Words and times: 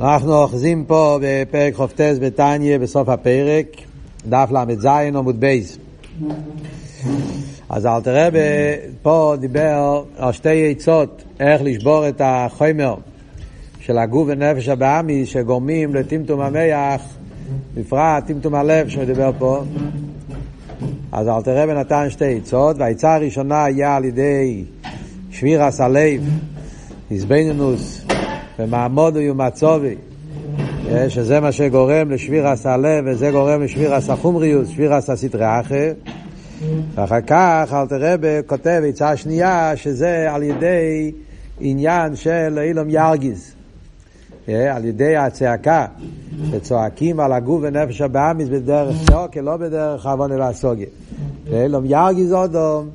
אנחנו 0.00 0.34
אוחזים 0.34 0.84
פה 0.84 1.18
בפרק 1.22 1.74
חופטס 1.74 2.16
בתניא 2.20 2.78
בסוף 2.78 3.08
הפרק, 3.08 3.66
דף 4.28 4.48
ל"ז 4.50 4.86
עמוד 4.86 5.40
בייס. 5.40 5.78
אז 7.68 7.86
אלתר 7.86 8.26
רבי 8.26 8.38
פה 9.02 9.34
דיבר 9.40 10.04
על 10.16 10.32
שתי 10.32 10.70
עצות 10.70 11.22
איך 11.40 11.62
לשבור 11.64 12.08
את 12.08 12.20
החומר 12.24 12.94
של 13.80 13.98
הגוף 13.98 14.28
ונפש 14.30 14.68
הבאמי 14.68 15.26
שגורמים 15.26 15.94
לטמטום 15.94 16.40
המח, 16.40 17.02
בפרט 17.74 18.26
טמטום 18.26 18.54
הלב 18.54 18.88
שמדבר 18.88 19.30
פה. 19.38 19.62
אז 21.12 21.28
אלתר 21.28 21.62
רבי 21.62 21.74
נתן 21.74 22.10
שתי 22.10 22.36
עצות, 22.36 22.76
והעצה 22.78 23.14
הראשונה 23.14 23.64
היה 23.64 23.96
על 23.96 24.04
ידי 24.04 24.64
שבירס 25.30 25.80
הלב, 25.80 26.28
איזבנינוס 27.10 28.04
ומעמודו 28.58 29.20
ומצובי, 29.30 29.94
שזה 31.08 31.40
מה 31.40 31.52
שגורם 31.52 32.10
לשבירס 32.10 32.66
הלב 32.66 33.04
וזה 33.06 33.30
גורם 33.30 33.62
לשבירס 33.62 34.10
החומריוס, 34.10 34.68
שבירס 34.68 35.10
הסטרי 35.10 35.60
אחר. 35.60 35.92
ואחר 36.94 37.20
כך 37.20 37.70
אלתר 37.72 38.12
רבי 38.12 38.28
כותב 38.46 38.82
עצה 38.88 39.16
שנייה 39.16 39.76
שזה 39.76 40.32
על 40.32 40.42
ידי 40.42 41.12
עניין 41.60 42.16
של 42.16 42.58
אילום 42.62 42.90
ירגיז. 42.90 43.54
על 44.48 44.84
ידי 44.84 45.16
הצעקה 45.16 45.86
שצועקים 46.50 47.20
על 47.20 47.32
הגוף 47.32 47.60
ונפש 47.62 48.00
הבאמיס 48.00 48.48
בדרך 48.48 48.96
צועקה, 49.10 49.40
לא 49.40 49.56
בדרך 49.56 50.06
עוונה 50.06 50.34
והסוגיה. 50.38 50.86
ואילום 51.50 51.84
ירגיז 51.86 52.32
אודום, 52.32 52.88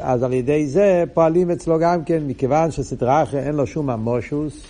אז 0.00 0.22
על 0.22 0.32
ידי 0.32 0.66
זה 0.66 1.04
פועלים 1.14 1.50
אצלו 1.50 1.78
גם 1.78 2.04
כן, 2.04 2.22
מכיוון 2.26 2.70
שסדרה 2.70 3.22
אחרת 3.22 3.46
אין 3.46 3.54
לו 3.54 3.66
שום 3.66 3.90
המושוס. 3.90 4.62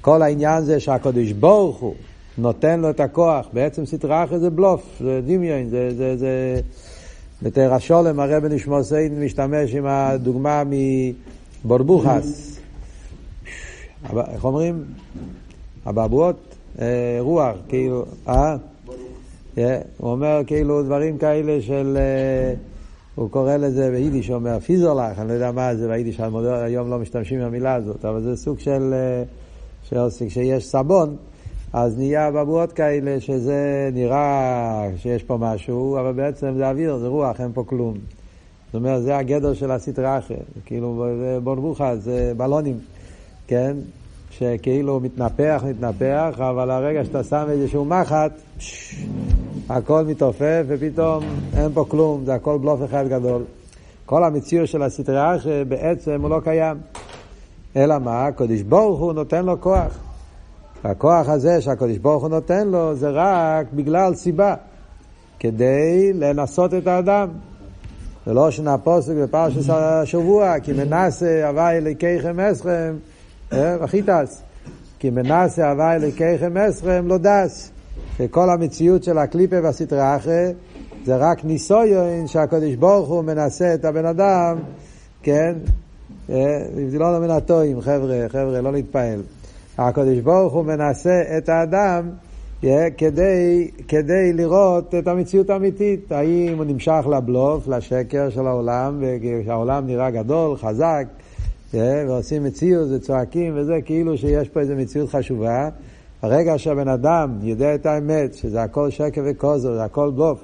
כל 0.00 0.22
העניין 0.22 0.64
זה 0.64 0.80
שהקדוש 0.80 1.32
ברוך 1.32 1.78
הוא 1.78 1.94
נותן 2.38 2.80
לו 2.80 2.90
את 2.90 3.00
הכוח. 3.00 3.46
בעצם 3.52 3.86
סדרה 3.86 4.24
אחרת 4.24 4.40
זה 4.40 4.50
בלוף, 4.50 4.82
זה 5.00 5.20
דמיון, 5.26 5.68
זה... 5.68 5.90
זה, 5.96 6.16
זה 6.16 6.60
בתרא 7.42 7.74
השולם 7.74 8.20
הרב 8.20 8.44
נשמור 8.44 8.82
סיידן 8.82 9.24
משתמש 9.24 9.74
עם 9.74 9.86
הדוגמה 9.86 10.62
מבורבוכס. 11.64 12.60
איך 14.16 14.44
אומרים? 14.44 14.84
אבעבועות, 15.86 16.54
אה, 16.80 17.16
רוח, 17.20 17.56
כאילו, 17.68 18.04
אה? 18.28 18.56
הוא 19.96 20.10
אומר 20.10 20.40
כאילו 20.46 20.82
דברים 20.82 21.18
כאלה 21.18 21.62
של... 21.62 21.98
אה, 23.18 23.22
הוא 23.22 23.30
קורא 23.30 23.56
לזה 23.56 23.90
ביידיש, 23.90 24.28
הוא 24.28 24.36
אומר 24.36 24.60
פיזרלך, 24.60 25.18
אני 25.18 25.28
לא 25.28 25.32
יודע 25.32 25.52
מה 25.52 25.74
זה 25.74 25.88
ביידיש, 25.88 26.20
היום 26.64 26.90
לא 26.90 26.98
משתמשים 26.98 27.40
במילה 27.40 27.74
הזאת, 27.74 28.04
אבל 28.04 28.22
זה 28.22 28.36
סוג 28.36 28.58
של, 28.58 28.94
כשיש 30.28 30.66
סבון, 30.66 31.16
אז 31.72 31.98
נהיה 31.98 32.30
בבואות 32.30 32.72
כאלה 32.72 33.20
שזה 33.20 33.90
נראה 33.92 34.88
שיש 34.96 35.22
פה 35.22 35.36
משהו, 35.40 35.98
אבל 36.00 36.12
בעצם 36.12 36.54
זה 36.56 36.68
אוויר, 36.70 36.98
זה 36.98 37.06
רוח, 37.06 37.40
אין 37.40 37.52
פה 37.54 37.64
כלום. 37.66 37.94
זאת 38.66 38.74
אומרת, 38.74 39.02
זה 39.02 39.16
הגדר 39.16 39.54
של 39.54 39.70
הסטרה 39.70 40.18
אחרת, 40.18 40.38
כאילו 40.66 41.06
בורבוכה, 41.42 41.96
זה 41.96 42.32
בלונים, 42.36 42.78
כן? 43.46 43.76
שכאילו 44.38 45.00
מתנפח, 45.00 45.62
מתנפח, 45.68 46.40
אבל 46.40 46.70
הרגע 46.70 47.04
שאתה 47.04 47.24
שם 47.24 47.44
איזשהו 47.48 47.84
מחט, 47.84 48.32
הכל 49.68 50.04
מתעופף 50.04 50.64
ופתאום 50.68 51.24
אין 51.56 51.72
פה 51.74 51.84
כלום, 51.88 52.24
זה 52.24 52.34
הכל 52.34 52.58
בלוף 52.58 52.80
אחד 52.84 53.08
גדול. 53.08 53.42
כל 54.06 54.24
המציאות 54.24 54.68
של 54.68 54.82
הסטרה 54.82 55.36
בעצם 55.68 56.22
הוא 56.22 56.30
לא 56.30 56.40
קיים. 56.44 56.76
אלא 57.76 57.98
מה? 57.98 58.26
הקדוש 58.26 58.62
ברוך 58.62 59.00
הוא 59.00 59.12
נותן 59.12 59.44
לו 59.44 59.60
כוח. 59.60 59.98
והכוח 60.84 61.28
הזה 61.28 61.60
שהקדוש 61.60 61.98
ברוך 61.98 62.22
הוא 62.22 62.30
נותן 62.30 62.68
לו 62.68 62.94
זה 62.94 63.10
רק 63.10 63.66
בגלל 63.74 64.14
סיבה, 64.14 64.54
כדי 65.38 66.12
לנסות 66.14 66.74
את 66.74 66.86
האדם. 66.86 67.28
זה 68.26 68.32
לא 68.34 68.50
שנה 68.50 68.78
פוסק 68.78 69.12
בפרשת 69.22 69.70
השבוע, 69.70 70.60
כי 70.60 70.72
מנסה 70.72 71.48
הווי 71.48 71.76
אלוקיכם 71.76 72.40
אסכם, 72.40 72.94
וחיטס. 73.52 74.42
כי 74.98 75.10
מנסה 75.10 75.70
הווי 75.70 75.94
אלוקיכם 75.94 76.56
אסכם 76.56 77.08
לא 77.08 77.18
דס. 77.18 77.70
וכל 78.20 78.50
המציאות 78.50 79.04
של 79.04 79.18
הקליפה 79.18 79.56
והסטרה 79.62 80.16
אחרי 80.16 80.52
זה 81.04 81.16
רק 81.16 81.44
ניסויון 81.44 82.26
שהקדוש 82.26 82.74
ברוך 82.74 83.08
הוא 83.08 83.22
מנסה 83.22 83.74
את 83.74 83.84
הבן 83.84 84.04
אדם, 84.04 84.56
כן? 85.22 85.54
זה 86.28 86.98
לא 86.98 87.18
מן 87.20 87.30
הטועים, 87.30 87.80
חבר'ה, 87.80 88.26
חבר'ה, 88.28 88.60
לא 88.60 88.72
להתפעל. 88.72 89.22
הקדוש 89.78 90.18
ברוך 90.18 90.52
הוא 90.52 90.64
מנסה 90.64 91.22
את 91.38 91.48
האדם 91.48 92.10
yeah, 92.62 92.66
כדי, 92.98 93.70
כדי 93.88 94.32
לראות 94.32 94.94
את 94.94 95.08
המציאות 95.08 95.50
האמיתית, 95.50 96.12
האם 96.12 96.56
הוא 96.56 96.64
נמשך 96.64 97.06
לבלוף, 97.16 97.68
לשקר 97.68 98.30
של 98.30 98.46
העולם, 98.46 99.02
והעולם 99.46 99.86
נראה 99.86 100.10
גדול, 100.10 100.56
חזק, 100.56 101.04
ועושים 101.74 102.44
מציאות 102.44 102.88
וצועקים 102.90 103.52
וזה, 103.56 103.74
כאילו 103.84 104.18
שיש 104.18 104.48
פה 104.48 104.60
איזו 104.60 104.74
מציאות 104.76 105.10
חשובה. 105.10 105.68
ברגע 106.22 106.58
שהבן 106.58 106.88
אדם 106.88 107.38
יודע 107.42 107.74
את 107.74 107.86
האמת, 107.86 108.34
שזה 108.34 108.62
הכל 108.62 108.90
שקר 108.90 109.22
וכוזר, 109.24 109.74
זה 109.74 109.84
הכל 109.84 110.10
בלוף, 110.14 110.38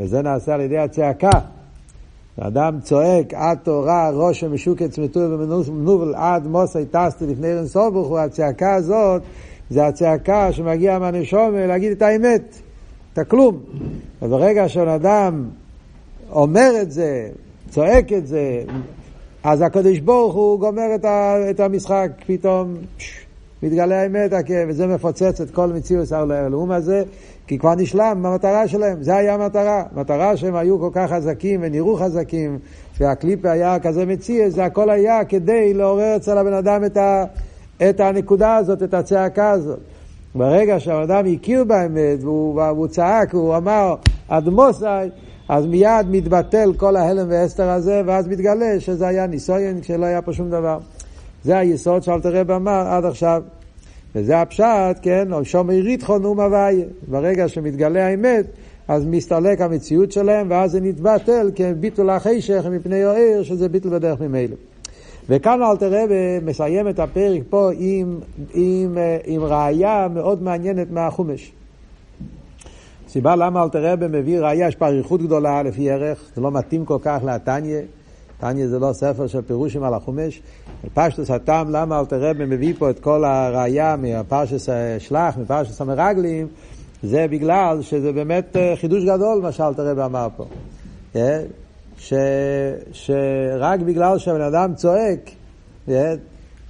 וזה 0.00 0.22
נעשה 0.22 0.54
על 0.54 0.60
ידי 0.60 0.78
הצעקה, 0.78 1.30
האדם 2.38 2.78
צועק, 2.82 3.34
עד 3.34 3.58
תורה, 3.62 4.10
ראש 4.10 4.44
המשוקת 4.44 4.90
צמתו 4.90 5.20
ומנובל 5.20 6.14
עד 6.14 6.46
מוסי 6.46 6.84
טסתי 6.90 7.26
לפני 7.26 7.48
אין 7.48 7.66
סוף 7.66 7.92
ברוך 7.92 8.08
הוא, 8.08 8.18
הצעקה 8.18 8.74
הזאת 8.74 9.22
זה 9.70 9.86
הצעקה 9.86 10.52
שמגיעה 10.52 10.98
מהנשום 10.98 11.54
להגיד 11.54 11.92
את 11.92 12.02
האמת, 12.02 12.54
את 13.12 13.18
הכלום. 13.18 13.60
וברגע 14.22 14.68
שאדם 14.68 15.44
אומר 16.32 16.70
את 16.82 16.92
זה, 16.92 17.28
צועק 17.70 18.12
את 18.12 18.26
זה, 18.26 18.62
אז 19.44 19.62
הקדוש 19.62 19.98
ברוך 19.98 20.34
הוא 20.34 20.60
גומר 20.60 20.94
את, 20.94 21.04
את 21.50 21.60
המשחק, 21.60 22.10
פתאום 22.26 22.74
פש, 22.96 23.26
מתגלה 23.62 24.02
האמת, 24.02 24.32
וזה 24.68 24.86
מפוצץ 24.86 25.40
את 25.40 25.50
כל 25.50 25.66
מציאות 25.66 26.12
הלאום 26.12 26.70
הזה, 26.70 27.02
כי 27.46 27.58
כבר 27.58 27.74
נשלם 27.74 28.20
במטרה 28.22 28.68
שלהם, 28.68 29.02
זה 29.02 29.16
היה 29.16 29.34
המטרה. 29.34 29.82
המטרה 29.96 30.36
שהם 30.36 30.54
היו 30.54 30.78
כל 30.78 30.90
כך 30.92 31.10
חזקים 31.12 31.60
ונראו 31.62 31.96
חזקים, 31.96 32.58
והקליפה 33.00 33.50
היה 33.50 33.78
כזה 33.78 34.06
מציע, 34.06 34.50
זה 34.50 34.64
הכל 34.64 34.90
היה 34.90 35.24
כדי 35.24 35.74
לעורר 35.74 36.16
אצל 36.16 36.38
הבן 36.38 36.52
אדם 36.52 36.84
את, 36.84 36.96
ה, 36.96 37.24
את 37.90 38.00
הנקודה 38.00 38.56
הזאת, 38.56 38.82
את 38.82 38.94
הצעקה 38.94 39.50
הזאת. 39.50 39.78
ברגע 40.34 40.80
שהבן 40.80 41.02
אדם 41.02 41.24
הכיר 41.32 41.64
באמת, 41.64 42.18
והוא, 42.22 42.54
והוא 42.54 42.86
צעק, 42.86 43.34
הוא 43.34 43.56
אמר, 43.56 43.94
אדמוסי, 44.28 44.84
אז 45.50 45.66
מיד 45.66 46.06
מתבטל 46.10 46.72
כל 46.76 46.96
ההלם 46.96 47.26
והסתר 47.30 47.68
הזה, 47.70 48.02
ואז 48.06 48.28
מתגלה 48.28 48.80
שזה 48.80 49.08
היה 49.08 49.26
ניסויין, 49.26 49.82
שלא 49.82 50.06
היה 50.06 50.22
פה 50.22 50.32
שום 50.32 50.50
דבר. 50.50 50.78
זה 51.44 51.58
היסוד 51.58 52.02
שאלתר 52.02 52.36
רב 52.36 52.50
אמר 52.50 52.86
עד 52.88 53.04
עכשיו. 53.04 53.42
וזה 54.14 54.40
הפשט, 54.40 54.98
כן, 55.02 55.28
שומר 55.42 55.74
ריתחון 55.74 56.24
הוא 56.24 56.36
מוויה. 56.36 56.84
ברגע 57.08 57.48
שמתגלה 57.48 58.06
האמת, 58.06 58.46
אז 58.88 59.06
מסתלק 59.06 59.60
המציאות 59.60 60.12
שלהם, 60.12 60.46
ואז 60.50 60.70
זה 60.70 60.80
נתבטל 60.80 61.50
כביטול 61.54 62.10
החשך 62.10 62.64
מפני 62.70 63.04
העיר, 63.04 63.42
שזה 63.42 63.68
ביטול 63.68 63.92
בדרך 63.92 64.20
ממילא. 64.20 64.56
וכאן 65.28 65.62
אלתר 65.62 66.02
רבי 66.04 66.44
מסיים 66.44 66.88
את 66.88 66.98
הפרק 66.98 67.42
פה 67.50 67.70
עם, 67.78 68.18
עם, 68.54 68.98
עם 69.24 69.44
ראייה 69.44 70.08
מאוד 70.14 70.42
מעניינת 70.42 70.90
מהחומש. 70.90 71.52
סיבה 73.12 73.36
למה 73.36 73.62
אלתר 73.62 73.92
רבי 73.92 74.06
מביא 74.08 74.40
ראייה, 74.40 74.68
יש 74.68 74.76
פה 74.76 74.86
אריכות 74.86 75.22
גדולה 75.22 75.62
לפי 75.62 75.90
ערך, 75.90 76.18
זה 76.34 76.40
לא 76.40 76.50
מתאים 76.50 76.84
כל 76.84 76.98
כך 77.02 77.20
להתניה. 77.24 77.80
תניא 78.40 78.68
זה 78.68 78.78
לא 78.78 78.92
ספר 78.92 79.26
של 79.26 79.42
פירושים 79.42 79.82
על 79.82 79.94
החומש. 79.94 80.42
פשטוס 80.94 81.30
הטעם 81.30 81.70
למה 81.70 82.00
אלתר 82.00 82.30
רבי 82.30 82.44
מביא 82.44 82.74
פה 82.78 82.90
את 82.90 82.98
כל 82.98 83.24
הראייה 83.24 83.96
מהפרשס 83.96 84.68
שלח, 84.98 85.36
מפרשס 85.38 85.80
המרגלים, 85.80 86.46
זה 87.02 87.26
בגלל 87.30 87.82
שזה 87.82 88.12
באמת 88.12 88.56
אה, 88.56 88.76
חידוש 88.76 89.04
גדול 89.04 89.40
מה 89.42 89.52
שאלתר 89.52 89.90
רבי 89.90 90.02
אמר 90.02 90.28
פה. 90.36 90.44
אה? 91.16 91.42
ש, 91.98 92.12
שרק 92.92 93.80
בגלל 93.80 94.18
שהבן 94.18 94.40
אדם 94.40 94.74
צועק, 94.74 95.30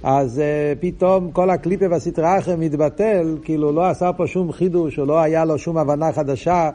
אז 0.03 0.41
פתאום 0.79 1.31
כל 1.31 1.49
הקליפה 1.49 1.85
והסטרה 1.89 2.39
אחר 2.39 2.55
מתבטל, 2.55 3.37
כאילו 3.43 3.71
לא 3.71 3.85
עשה 3.85 4.13
פה 4.13 4.27
שום 4.27 4.51
חידוש, 4.51 4.99
או 4.99 5.05
לא 5.05 5.19
היה 5.19 5.45
לו 5.45 5.57
שום 5.57 5.77
הבנה 5.77 6.11
חדשה. 6.11 6.69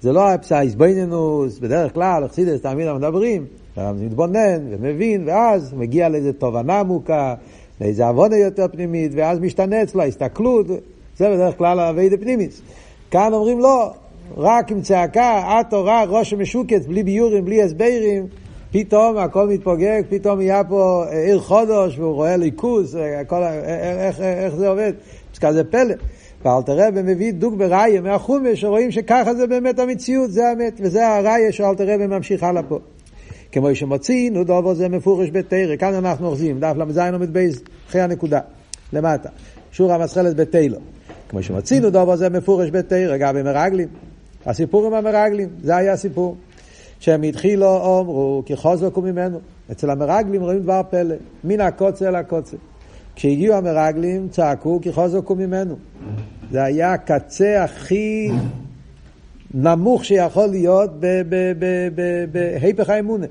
זה 0.00 0.12
לא 0.12 0.28
הפסאיסבוינינוס, 0.28 1.58
בדרך 1.58 1.94
כלל, 1.94 2.26
אכסידס 2.26 2.60
תמיד 2.60 2.92
מדברים. 2.92 3.44
הרב 3.76 3.96
מתבונן 4.02 4.60
ומבין, 4.70 5.22
ואז 5.26 5.74
מגיע 5.74 6.08
לאיזו 6.08 6.32
תובנה 6.32 6.80
עמוקה, 6.80 7.34
לאיזו 7.80 8.04
עוונה 8.04 8.36
יותר 8.36 8.66
פנימית, 8.72 9.12
ואז 9.14 9.38
משתנה 9.38 9.82
אצלו 9.82 10.02
ההסתכלות, 10.02 10.66
זה 11.16 11.30
בדרך 11.30 11.58
כלל 11.58 11.80
אבי 11.80 12.16
פנימיס. 12.16 12.62
כאן 13.10 13.32
אומרים 13.32 13.60
לא, 13.60 13.92
רק 14.36 14.70
עם 14.70 14.80
צעקה, 14.80 15.60
את 15.60 15.66
תורה, 15.70 16.04
ראש 16.04 16.32
המשוקץ, 16.32 16.86
בלי 16.86 17.02
ביורים, 17.02 17.44
בלי 17.44 17.62
הסברים, 17.62 18.26
פתאום 18.72 19.16
הכל 19.18 19.48
מתפוגג, 19.48 20.02
פתאום 20.08 20.38
נהיה 20.38 20.64
פה 20.64 21.04
עיר 21.10 21.40
חודש, 21.40 21.98
והוא 21.98 22.14
רואה 22.14 22.36
ליכוז, 22.36 22.98
הכל, 23.20 23.42
איך, 23.42 24.20
איך, 24.20 24.20
איך 24.20 24.54
זה 24.54 24.68
עובד? 24.68 24.92
כזה 25.40 25.64
פלא. 25.64 25.94
ואלתר 26.44 26.76
רבי 26.78 27.02
מביא 27.02 27.32
דוג 27.32 27.58
בראיה 27.58 28.00
מהחומש, 28.00 28.60
שרואים 28.60 28.90
שככה 28.90 29.34
זה 29.34 29.46
באמת 29.46 29.78
המציאות, 29.78 30.30
זה 30.30 30.48
האמת, 30.48 30.80
וזה 30.80 31.08
הראיה 31.08 31.52
שאלתר 31.52 31.94
רבי 31.94 32.06
ממשיך 32.06 32.42
הלאה 32.42 32.62
פה. 32.62 32.78
כמו 33.52 33.74
שמוצאים, 33.74 34.44
דובו 34.44 34.74
זה 34.74 34.88
מפורש 34.88 35.30
בתרא, 35.30 35.76
כאן 35.76 35.94
אנחנו 35.94 36.26
אוחזים, 36.26 36.60
דף 36.60 36.74
ל"ז 36.76 36.98
עומד 36.98 37.32
בייס, 37.32 37.60
אחרי 37.88 38.00
הנקודה, 38.00 38.40
למטה. 38.92 39.28
שורה 39.72 39.98
מסחלת 39.98 40.36
בתלו. 40.36 40.78
כמו 41.28 41.42
שמוצאים, 41.42 41.82
דובו 41.86 42.16
זה 42.16 42.28
מפורש 42.28 42.70
בתרא, 42.70 43.16
גם 43.16 43.34
במרגלים. 43.34 43.88
הסיפור 44.46 44.86
עם 44.86 44.94
המרגלים, 44.94 45.48
זה 45.62 45.76
היה 45.76 45.92
הסיפור. 45.92 46.36
שהם 47.02 47.22
התחילו, 47.22 48.00
אמרו, 48.00 48.42
כי 48.46 48.56
חוזקו 48.56 49.02
ממנו. 49.02 49.40
אצל 49.72 49.90
המרגלים 49.90 50.42
רואים 50.42 50.58
דבר 50.58 50.82
פלא, 50.90 51.14
מן 51.44 51.60
הקוצה 51.60 52.08
אל 52.08 52.14
הקוצה. 52.14 52.56
כשהגיעו 53.16 53.54
המרגלים, 53.54 54.28
צעקו, 54.28 54.80
כי 54.82 54.92
חוזקו 54.92 55.34
ממנו. 55.34 55.76
זה 56.50 56.62
היה 56.62 56.92
הקצה 56.92 57.64
הכי 57.64 58.30
נמוך 59.54 60.04
שיכול 60.04 60.46
להיות 60.46 60.90
בהיפך 62.32 62.90
האמונה. 62.90 63.26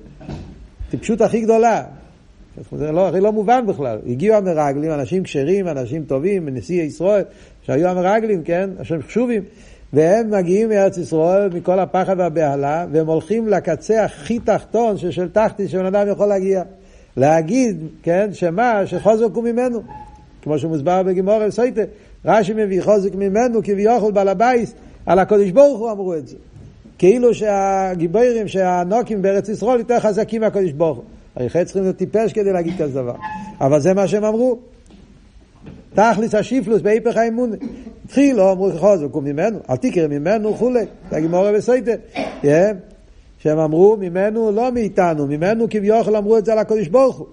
טיפשות 0.89 1.21
הכי 1.21 1.41
גדולה. 1.41 1.83
זה 2.77 2.91
לא, 2.91 3.09
לא 3.09 3.31
מובן 3.31 3.65
בכלל. 3.67 3.99
הגיעו 4.07 4.35
המרגלים, 4.35 4.91
אנשים 4.91 5.23
כשרים, 5.23 5.67
אנשים 5.67 6.03
טובים, 6.03 6.49
נשיאי 6.49 6.85
ישראל, 6.85 7.23
שהיו 7.61 7.87
המרגלים, 7.87 8.43
כן? 8.43 8.69
אנשים 8.79 9.01
חשובים. 9.01 9.43
והם 9.93 10.31
מגיעים 10.31 10.69
מארץ 10.69 10.97
ישראל 10.97 11.49
מכל 11.53 11.79
הפחד 11.79 12.15
והבהלה, 12.17 12.85
והם 12.91 13.07
הולכים 13.07 13.47
לקצה 13.47 14.05
הכי 14.05 14.39
תחתון 14.39 14.97
של 14.97 15.29
תחתי 15.29 15.67
שבן 15.67 15.85
אדם 15.85 16.07
יכול 16.07 16.27
להגיע. 16.27 16.63
להגיד, 17.17 17.77
כן, 18.03 18.29
שמה, 18.33 18.81
שחוזק 18.85 19.25
הוא 19.33 19.43
ממנו. 19.43 19.81
כמו 20.41 20.59
שמוסבר 20.59 21.03
בגימור 21.03 21.51
סויטה, 21.51 21.81
רש"י 22.25 22.53
מביא 22.53 22.81
חוזק 22.81 23.15
ממנו 23.15 23.59
כביכול 23.63 24.11
בעל 24.11 24.27
הבייס, 24.27 24.73
על 25.05 25.19
הקודש 25.19 25.49
ברוך 25.49 25.79
הוא 25.79 25.91
אמרו 25.91 26.15
את 26.15 26.27
זה. 26.27 26.35
כאילו 26.97 27.33
שהגיבורים, 27.33 28.47
שהנוקים 28.47 29.21
בארץ 29.21 29.49
ישראל 29.49 29.79
יותר 29.79 29.99
חזקים 29.99 30.41
מהקודש 30.41 30.71
ברוך 30.71 30.97
הוא. 30.97 31.05
הרי 31.35 31.49
חצי 31.49 31.65
צריכים 31.65 31.83
להיות 31.83 31.97
טיפש 31.97 32.33
כדי 32.33 32.53
להגיד 32.53 32.73
כזה 32.81 33.01
דבר. 33.01 33.15
אבל 33.61 33.79
זה 33.79 33.93
מה 33.93 34.07
שהם 34.07 34.23
אמרו. 34.23 34.59
תכלס 35.93 36.35
השיפלוס 36.35 36.81
בהיפך 36.81 37.17
האמון. 37.17 37.51
התחילו, 38.05 38.51
אמרו 38.51 38.71
חוזק 38.77 39.07
הוא 39.11 39.23
ממנו, 39.23 39.59
אל 39.69 39.75
תקרא 39.75 40.07
ממנו 40.07 40.53
וכולי. 40.53 40.85
זה 41.09 41.17
הגימורה 41.17 41.51
בסויטה. 41.51 41.91
שהם 43.39 43.59
אמרו 43.59 43.97
ממנו, 43.99 44.51
לא 44.51 44.71
מאיתנו, 44.71 45.27
ממנו 45.27 45.67
כביכול 45.69 46.15
אמרו 46.15 46.37
את 46.37 46.45
זה 46.45 46.51
על 46.51 46.59
הקודש 46.59 46.87
ברוך 46.87 47.17
הוא. 47.17 47.27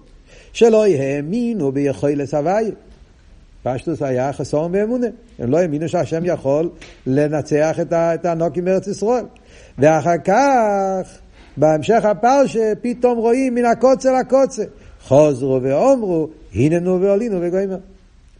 שלא 0.53 0.85
האמינו 0.85 1.71
ביכולת 1.71 2.33
הוויה. 2.33 2.71
פשטוס 3.63 4.01
היה 4.01 4.33
חסון 4.33 4.71
באמונה. 4.71 5.07
הם 5.39 5.51
לא 5.51 5.57
האמינו 5.57 5.89
שהשם 5.89 6.25
יכול 6.25 6.69
לנצח 7.07 7.77
את 7.93 8.25
הנוקים 8.25 8.65
בארץ 8.65 8.87
ישראל. 8.87 9.25
ואחר 9.77 10.17
כך, 10.17 11.17
בהמשך 11.57 12.05
הפרשה, 12.05 12.73
פתאום 12.81 13.17
רואים 13.17 13.55
מן 13.55 13.65
הקוצה 13.65 14.19
לקוצה. 14.19 14.63
חוזרו 15.03 15.59
ואומרו, 15.61 16.27
הננו 16.55 17.01
ועולינו 17.01 17.37
וגוימר. 17.41 17.77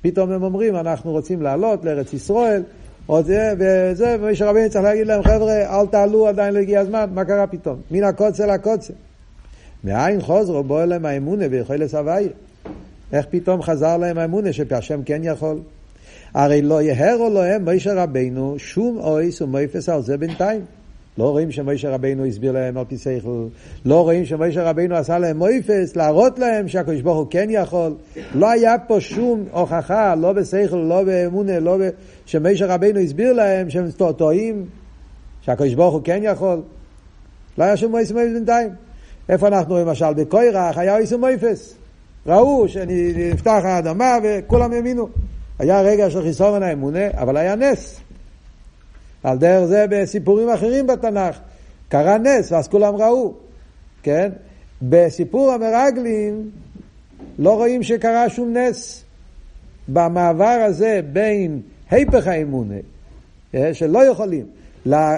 פתאום 0.02 0.32
הם 0.32 0.44
אומרים, 0.44 0.76
אנחנו 0.76 1.12
רוצים 1.12 1.42
לעלות 1.42 1.86
לארץ 1.86 2.14
ישראל, 2.14 2.64
וזה, 3.10 4.16
ומשה 4.20 4.50
רבינו 4.50 4.70
צריך 4.70 4.84
להגיד 4.84 5.08
להם, 5.08 5.24
חבר'ה, 5.24 5.80
אל 5.80 5.86
תעלו, 5.86 6.28
עדיין 6.28 6.54
לא 6.54 6.60
הגיע 6.60 6.80
הזמן, 6.80 7.10
מה 7.14 7.26
קרה 7.26 7.48
פתאום? 7.48 7.82
מן 7.92 8.04
הקוצה 8.04 8.46
לקוצה. 8.46 8.94
מאין 9.84 10.22
חוזרו 10.22 10.64
בוא 10.64 10.84
אליהם 10.84 11.06
האמונה 11.06 11.46
ויכול 11.52 11.76
לסבייה. 11.76 12.30
איך 13.14 13.26
פתאום 13.30 13.62
חזר 13.62 13.98
להם 13.98 14.18
האמונה 14.18 14.54
שהשם 14.54 15.04
כן 15.04 15.22
יכול? 15.24 15.60
הרי 16.34 16.62
לא 16.62 16.82
יהרו 16.82 17.30
להם 17.30 17.64
מוישה 17.64 18.04
רבינו 18.04 18.56
שום 18.58 18.98
אויס 18.98 19.42
ומויפס 19.42 19.90
על 19.90 20.02
זה 20.02 20.18
בינתיים. 20.18 20.62
לא 21.20 21.30
רואים 21.30 21.52
שמוישה 21.52 21.90
רבינו 21.90 22.26
הסביר 22.26 22.52
להם 22.52 22.78
על 22.78 22.86
פי 22.86 22.98
שכל, 22.98 23.48
לא 23.86 24.02
רואים 24.02 24.26
שמוישה 24.26 24.70
רבינו 24.70 24.96
עשה 24.96 25.20
להם 25.20 25.38
מויפס, 25.38 25.96
להראות 25.96 26.40
להם 26.40 26.68
שהקדוש 26.68 27.02
ברוך 27.02 27.18
הוא 27.18 27.28
כן 27.30 27.48
יכול. 27.50 27.94
לא 28.34 28.50
היה 28.50 28.76
פה 28.88 29.02
שום 29.02 29.46
הוכחה, 29.52 30.16
לא 30.16 30.34
בשכל, 30.34 30.76
לא 30.76 31.04
באמונה, 31.04 31.60
לא 31.60 31.78
ב... 31.78 31.90
שמוישה 32.26 32.66
רבינו 32.66 33.00
הסביר 33.00 33.34
להם 33.34 33.70
שהם 33.70 33.88
טועים, 34.18 34.66
שהקדוש 35.42 35.74
ברוך 35.74 35.94
הוא 35.94 36.02
כן 36.04 36.20
יכול. 36.24 36.62
לא 37.58 37.64
היה 37.64 37.78
שום 37.78 37.92
מויפס 37.92 38.12
בינתיים. 38.12 38.70
איפה 39.30 39.48
אנחנו 39.48 39.78
למשל? 39.78 40.14
בקוירח 40.14 40.78
היה 40.78 40.96
אויס 40.96 41.12
ומויפס. 41.12 41.74
ראו 42.28 42.68
שנפתח 42.68 43.62
האדמה 43.64 44.18
וכולם 44.24 44.72
האמינו. 44.72 45.10
היה 45.60 45.82
רגע 45.82 46.10
של 46.10 46.22
חיסרון 46.22 46.64
האמונה, 46.64 47.08
אבל 47.14 47.38
היה 47.38 47.56
נס. 47.56 48.00
על 49.24 49.38
דרך 49.38 49.66
זה 49.66 49.86
בסיפורים 49.90 50.50
אחרים 50.50 50.88
בתנ"ך. 50.88 51.40
קרה 51.90 52.18
נס, 52.18 52.52
ואז 52.52 52.68
כולם 52.68 52.96
ראו, 52.96 53.34
כן? 54.04 54.30
בסיפור 54.82 55.52
המרגלים 55.52 56.50
לא 57.40 57.56
רואים 57.56 57.84
שקרה 57.84 58.30
שום 58.30 58.58
נס. 58.58 59.04
במעבר 59.88 60.66
הזה 60.68 61.00
בין 61.14 61.62
היפך 61.90 62.28
האמונה, 62.28 62.76
אה, 63.56 63.74
שלא 63.74 64.06
יכולים, 64.06 64.46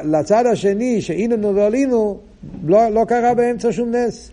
לצד 0.04 0.45
השני, 0.45 1.01
שהיננו 1.01 1.56
ועלינו, 1.56 2.19
לא, 2.65 2.89
לא 2.89 3.06
קרה 3.07 3.33
באמצע 3.33 3.71
שום 3.71 3.95
נס. 3.95 4.31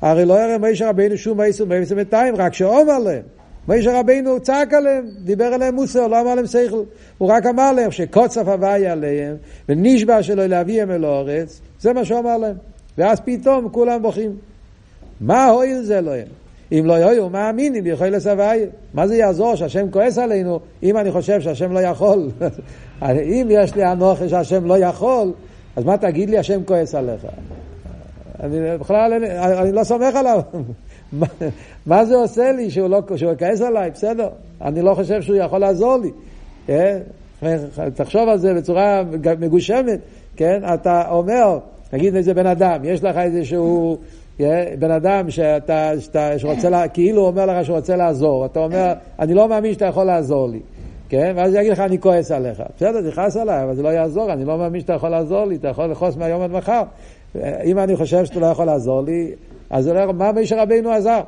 הרי 0.00 0.24
לא 0.24 0.34
ירא 0.34 0.58
משה 0.58 0.88
רבינו 0.88 1.16
שום 1.16 1.38
מייסו 1.38 1.66
מייסו 1.66 1.94
בינתיים, 1.94 2.36
רק 2.36 2.54
שאומר 2.54 2.98
להם. 2.98 3.22
משה 3.68 4.00
רבינו 4.00 4.40
צעק 4.40 4.72
עליהם, 4.74 5.06
דיבר 5.24 5.44
עליהם 5.44 5.74
מוסר, 5.74 6.06
לא 6.06 6.20
אמר 6.20 6.34
להם 6.34 6.46
שכל. 6.46 6.82
הוא 7.18 7.28
רק 7.28 7.46
אמר 7.46 7.72
להם 7.72 7.90
שקוצף 7.90 8.48
הוואי 8.48 8.86
עליהם, 8.86 9.36
ונשבע 9.68 10.22
שלו 10.22 10.46
להביאם 10.46 10.90
אל 10.90 11.04
האורץ, 11.04 11.60
זה 11.80 11.92
מה 11.92 12.04
שהוא 12.04 12.18
אמר 12.18 12.36
להם. 12.36 12.56
ואז 12.98 13.20
פתאום 13.20 13.68
כולם 13.68 14.02
בוכים. 14.02 14.36
מה 15.20 15.46
הועיל 15.46 15.82
זה 15.82 16.00
להם? 16.00 16.26
אם 16.72 16.82
לא 16.86 16.92
יהיו 16.92 17.28
מאמינים 17.28 17.84
ביכול 17.84 18.08
לסבייה. 18.08 18.66
מה 18.94 19.06
זה 19.06 19.16
יעזור 19.16 19.54
שהשם 19.54 19.90
כועס 19.90 20.18
עלינו 20.18 20.60
אם 20.82 20.96
אני 20.96 21.12
חושב 21.12 21.40
שהשם 21.40 21.72
לא 21.72 21.80
יכול? 21.80 22.30
אם 23.02 23.48
יש 23.50 23.74
לי 23.74 23.92
אנוכי 23.92 24.28
שהשם 24.28 24.66
לא 24.66 24.78
יכול, 24.78 25.32
אז 25.76 25.84
מה 25.84 25.96
תגיד 25.96 26.30
לי 26.30 26.38
השם 26.38 26.64
כועס 26.64 26.94
עליך? 26.94 27.26
אני 28.40 28.78
בכלל, 28.78 29.12
אני, 29.12 29.38
אני 29.38 29.72
לא 29.72 29.84
סומך 29.84 30.14
עליו. 30.14 30.40
מה 31.86 32.04
זה 32.04 32.16
עושה 32.16 32.52
לי 32.52 32.70
שהוא, 32.70 32.88
לא, 32.88 33.02
שהוא 33.16 33.32
יכעס 33.32 33.60
עליי? 33.60 33.90
בסדר, 33.90 34.28
אני 34.62 34.82
לא 34.82 34.94
חושב 34.94 35.22
שהוא 35.22 35.36
יכול 35.36 35.58
לעזור 35.58 35.96
לי. 35.96 36.10
כן? 36.66 36.98
תחשוב 37.94 38.28
על 38.28 38.38
זה 38.38 38.54
בצורה 38.54 39.02
מגושמת, 39.40 40.00
כן? 40.36 40.60
אתה 40.74 41.02
אומר, 41.10 41.58
נגיד 41.92 42.16
איזה 42.16 42.34
בן 42.34 42.46
אדם, 42.46 42.80
יש 42.84 43.04
לך 43.04 43.16
איזה 43.16 43.44
שהוא... 43.44 43.96
בן 44.78 44.90
אדם 44.90 45.30
שאתה, 45.30 45.92
שאתה, 46.00 46.38
שרוצה, 46.38 46.70
לה, 46.70 46.88
כאילו 46.88 47.26
אומר 47.26 47.46
לך 47.46 47.64
שהוא 47.64 47.76
רוצה 47.76 47.96
לעזור, 47.96 48.46
אתה 48.46 48.60
אומר, 48.60 48.92
אני 49.18 49.34
לא 49.34 49.48
מאמין 49.48 49.72
שאתה 49.72 49.84
יכול 49.84 50.04
לעזור 50.04 50.48
לי, 50.48 50.60
כן? 51.08 51.32
ואז 51.36 51.54
יגיד 51.54 51.72
לך, 51.72 51.80
אני 51.80 52.00
כועס 52.00 52.30
עליך. 52.30 52.62
בסדר, 52.76 53.10
תכעס 53.10 53.36
עליי, 53.36 53.64
אבל 53.64 53.74
זה 53.74 53.82
לא 53.82 53.88
יעזור, 53.88 54.32
אני 54.32 54.44
לא 54.44 54.58
מאמין 54.58 54.80
שאתה 54.80 54.92
יכול 54.92 55.08
לעזור 55.08 55.44
לי, 55.44 55.56
אתה 55.56 55.68
יכול 55.68 55.86
לכעוס 55.86 56.16
מהיום 56.16 56.42
עד 56.42 56.50
מחר. 56.50 56.82
אם 57.64 57.78
אני 57.78 57.96
חושב 57.96 58.24
שאתה 58.24 58.40
לא 58.40 58.46
יכול 58.46 58.64
לעזור 58.64 59.02
לי, 59.02 59.32
אז 59.70 59.84
זה 59.84 59.92
לא, 59.92 60.12
מה 60.12 60.32
משה 60.32 60.62
רבינו 60.62 60.90
עזר? 60.90 61.20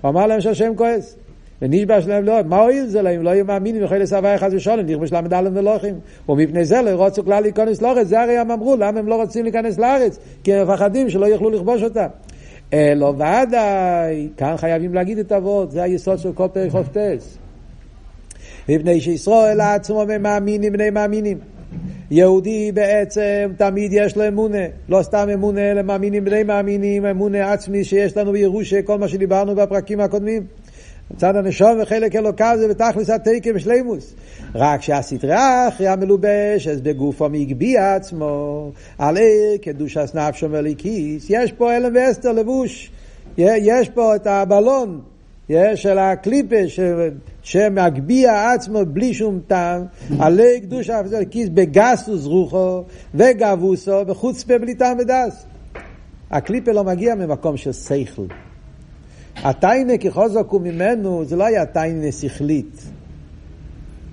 הוא 0.00 0.08
אמר 0.08 0.26
להם 0.26 0.40
שהשם 0.40 0.72
כועס. 0.76 1.16
ונשבע 1.62 2.00
שלהם 2.00 2.24
לא, 2.24 2.42
מה 2.46 2.60
הועיל 2.60 2.86
זה 2.86 3.02
להם? 3.02 3.22
לא 3.22 3.30
היו 3.30 3.44
מאמינים 3.44 3.82
יכול 3.82 3.96
לסבא 3.96 4.34
אחד 4.34 4.50
ושולם, 4.52 4.86
נכבש 4.86 5.12
ל"ד 5.12 5.32
ולוחים. 5.54 5.94
ומפני 6.28 6.64
זה 6.64 6.82
לא 6.82 6.90
רוצו 6.90 7.24
כלל 7.24 7.42
להיכנס 7.42 7.82
לארץ, 7.82 8.06
זה 8.06 8.20
הרי 8.20 8.38
הם 8.38 8.50
אמרו, 8.50 8.76
למה 8.76 8.98
הם 8.98 9.08
לא 9.08 9.14
רוצים 9.14 9.44
להיכנס 9.44 9.78
לארץ? 9.78 10.18
כי 10.44 10.54
הם 10.54 10.68
מפחדים 10.68 11.10
שלא 11.10 11.26
יוכלו 11.26 11.50
לכבוש 11.50 11.82
אותם. 11.82 12.06
אלו 12.72 13.14
ודאי, 13.14 14.28
כאן 14.36 14.56
חייבים 14.56 14.94
להגיד 14.94 15.18
את 15.18 15.32
אבות, 15.32 15.70
זה 15.70 15.82
היסוד 15.82 16.18
של 16.18 16.32
כל 16.32 16.48
פרק 16.52 16.70
חופטס. 16.70 17.38
מפני 18.68 19.00
שישראל 19.00 19.60
עצמו 19.60 20.04
מאמינים 20.20 20.72
בני 20.72 20.90
מאמינים. 20.90 21.38
יהודי 22.12 22.72
בעצם 22.72 23.52
תמיד 23.56 23.92
יש 23.92 24.16
לו 24.16 24.28
אמונה, 24.28 24.58
לא 24.88 25.02
סתם 25.02 25.28
אמונה, 25.34 25.70
אלא 25.70 25.82
מאמינים 25.82 26.24
בני 26.24 26.42
מאמינים, 26.42 27.06
אמונה 27.06 27.52
עצמי 27.52 27.84
שיש 27.84 28.16
לנו 28.16 28.32
בירושה, 28.32 28.82
כל 28.82 28.98
מה 28.98 29.08
שדיברנו 29.08 29.54
בפרקים 29.54 30.00
הקודמים. 30.00 30.46
מצד 31.10 31.36
הנשום 31.36 31.80
וחלק 31.82 32.16
אלוקה 32.16 32.52
זה 32.58 32.68
בתכלס 32.68 33.10
התקן 33.10 33.52
בשלימוס. 33.52 34.14
רק 34.54 34.82
שהסטרי 34.82 35.34
אחרי 35.68 35.88
המלובש, 35.88 36.66
אז 36.66 36.80
בגופו 36.80 37.28
מגביה 37.28 37.94
עצמו, 37.94 38.70
על 38.98 39.16
עיר 39.16 39.56
קדושת 39.62 40.10
נפשו 40.14 40.48
מליקיס, 40.48 41.26
יש 41.28 41.52
פה 41.52 41.76
אלם 41.76 41.92
ואסתר 41.94 42.32
לבוש, 42.32 42.90
יש 43.38 43.88
פה 43.88 44.16
את 44.16 44.26
הבלון 44.26 45.00
של 45.74 45.98
הקליפה 45.98 46.56
שמגביה 47.42 48.52
עצמו 48.52 48.80
בלי 48.86 49.14
שום 49.14 49.40
טעם, 49.46 49.84
עלי 50.18 50.60
קדושה 50.60 51.00
כיס 51.30 51.48
בגסוס 51.48 52.24
רוחו 52.24 52.82
וגבוסו 53.14 54.04
בחוצפה 54.04 54.58
בלי 54.58 54.74
טעם 54.74 54.98
ודס. 54.98 55.46
הקליפה 56.30 56.72
לא 56.72 56.84
מגיע 56.84 57.14
ממקום 57.14 57.56
של 57.56 57.72
שכל. 57.72 58.26
התיינה 59.36 59.98
כחוזק 59.98 60.46
הוא 60.48 60.60
ממנו, 60.60 61.24
זה 61.24 61.36
לא 61.36 61.44
היה 61.44 61.66
תיינה 61.66 62.12
שכלית. 62.12 62.82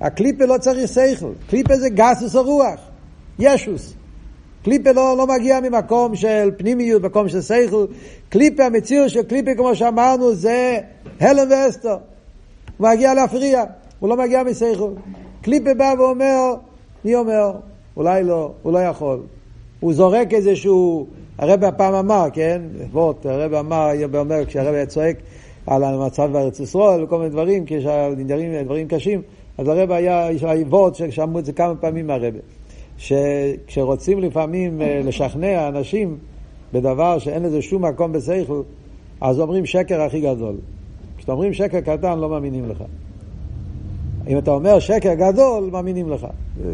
הקליפה 0.02 0.46
לא 0.46 0.58
צריך 0.58 0.88
שכל, 0.88 1.32
קליפה 1.50 1.78
זה 1.78 1.90
גסוס 1.90 2.36
הרוח, 2.36 2.80
ישוס. 3.40 3.94
קליפה 4.64 4.92
לא, 4.92 5.18
לא 5.18 5.28
מגיע 5.28 5.60
ממקום 5.60 6.16
של 6.16 6.52
פנימיות, 6.58 7.02
מקום 7.02 7.30
של 7.30 7.42
שכל. 7.42 7.86
קליפה, 8.30 8.66
המציאות 8.66 9.10
של 9.10 9.24
קליפה, 9.24 9.56
כמו 9.56 9.76
שאמרנו, 9.76 10.36
זה 10.36 10.80
הלם 11.20 11.48
ואסתר. 11.52 11.98
הוא 12.78 12.90
מגיע 12.90 13.14
להפריע, 13.14 13.64
הוא 14.00 14.10
לא 14.10 14.18
מגיע 14.18 14.44
משכל. 14.44 14.92
קליפה 15.42 15.74
בא 15.74 15.94
ואומר, 16.00 16.54
מי 17.06 17.16
אומר? 17.16 17.52
אולי 17.98 18.24
לא, 18.24 18.52
הוא 18.62 18.74
לא 18.74 18.80
יכול. 18.80 19.20
הוא 19.80 19.94
זורק 19.94 20.34
איזשהו, 20.34 21.08
הרב 21.38 21.64
הפעם 21.64 21.94
אמר, 21.94 22.28
כן? 22.34 22.62
וורט, 22.92 23.26
הרב 23.26 23.54
אמר, 23.54 23.90
אומר, 24.18 24.46
כשהרב 24.46 24.86
צועק 24.86 25.16
על 25.68 25.84
המצב 25.84 26.30
בארץ 26.32 26.60
ישראל 26.60 27.04
וכל 27.04 27.18
מיני 27.18 27.30
דברים, 27.30 27.64
כשהדברים 27.68 28.64
דברים 28.64 28.88
קשים, 28.88 29.22
אז 29.58 29.68
הרב 29.68 29.92
היה, 29.92 30.32
יש 30.32 30.44
וורט 30.70 30.96
ששמעו 30.96 31.40
את 31.40 31.46
זה 31.46 31.54
כמה 31.54 31.76
פעמים 31.76 32.08
מהרבה. 32.08 32.40
שכשרוצים 33.00 34.20
לפעמים 34.20 34.82
אה, 34.82 35.02
לשכנע 35.04 35.68
אנשים 35.68 36.18
בדבר 36.74 37.20
שאין 37.20 37.44
לזה 37.44 37.62
שום 37.62 37.86
מקום 37.86 38.12
בשכל, 38.12 38.62
אז 39.22 39.40
אומרים 39.40 39.66
שקר 39.66 40.02
הכי 40.02 40.22
גדול. 40.22 40.56
כשאתה 41.18 41.32
אומרים 41.32 41.54
שקר 41.54 41.82
קטן, 41.82 42.20
לא 42.20 42.30
מאמינים 42.30 42.70
לך. 42.70 42.84
אם 44.28 44.38
אתה 44.38 44.52
אומר 44.52 44.80
שקר 44.80 45.14
גדול, 45.14 45.70
מאמינים 45.72 46.10
לך. 46.10 46.28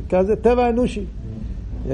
כזה 0.10 0.36
טבע 0.36 0.70
אנושי. 0.70 1.06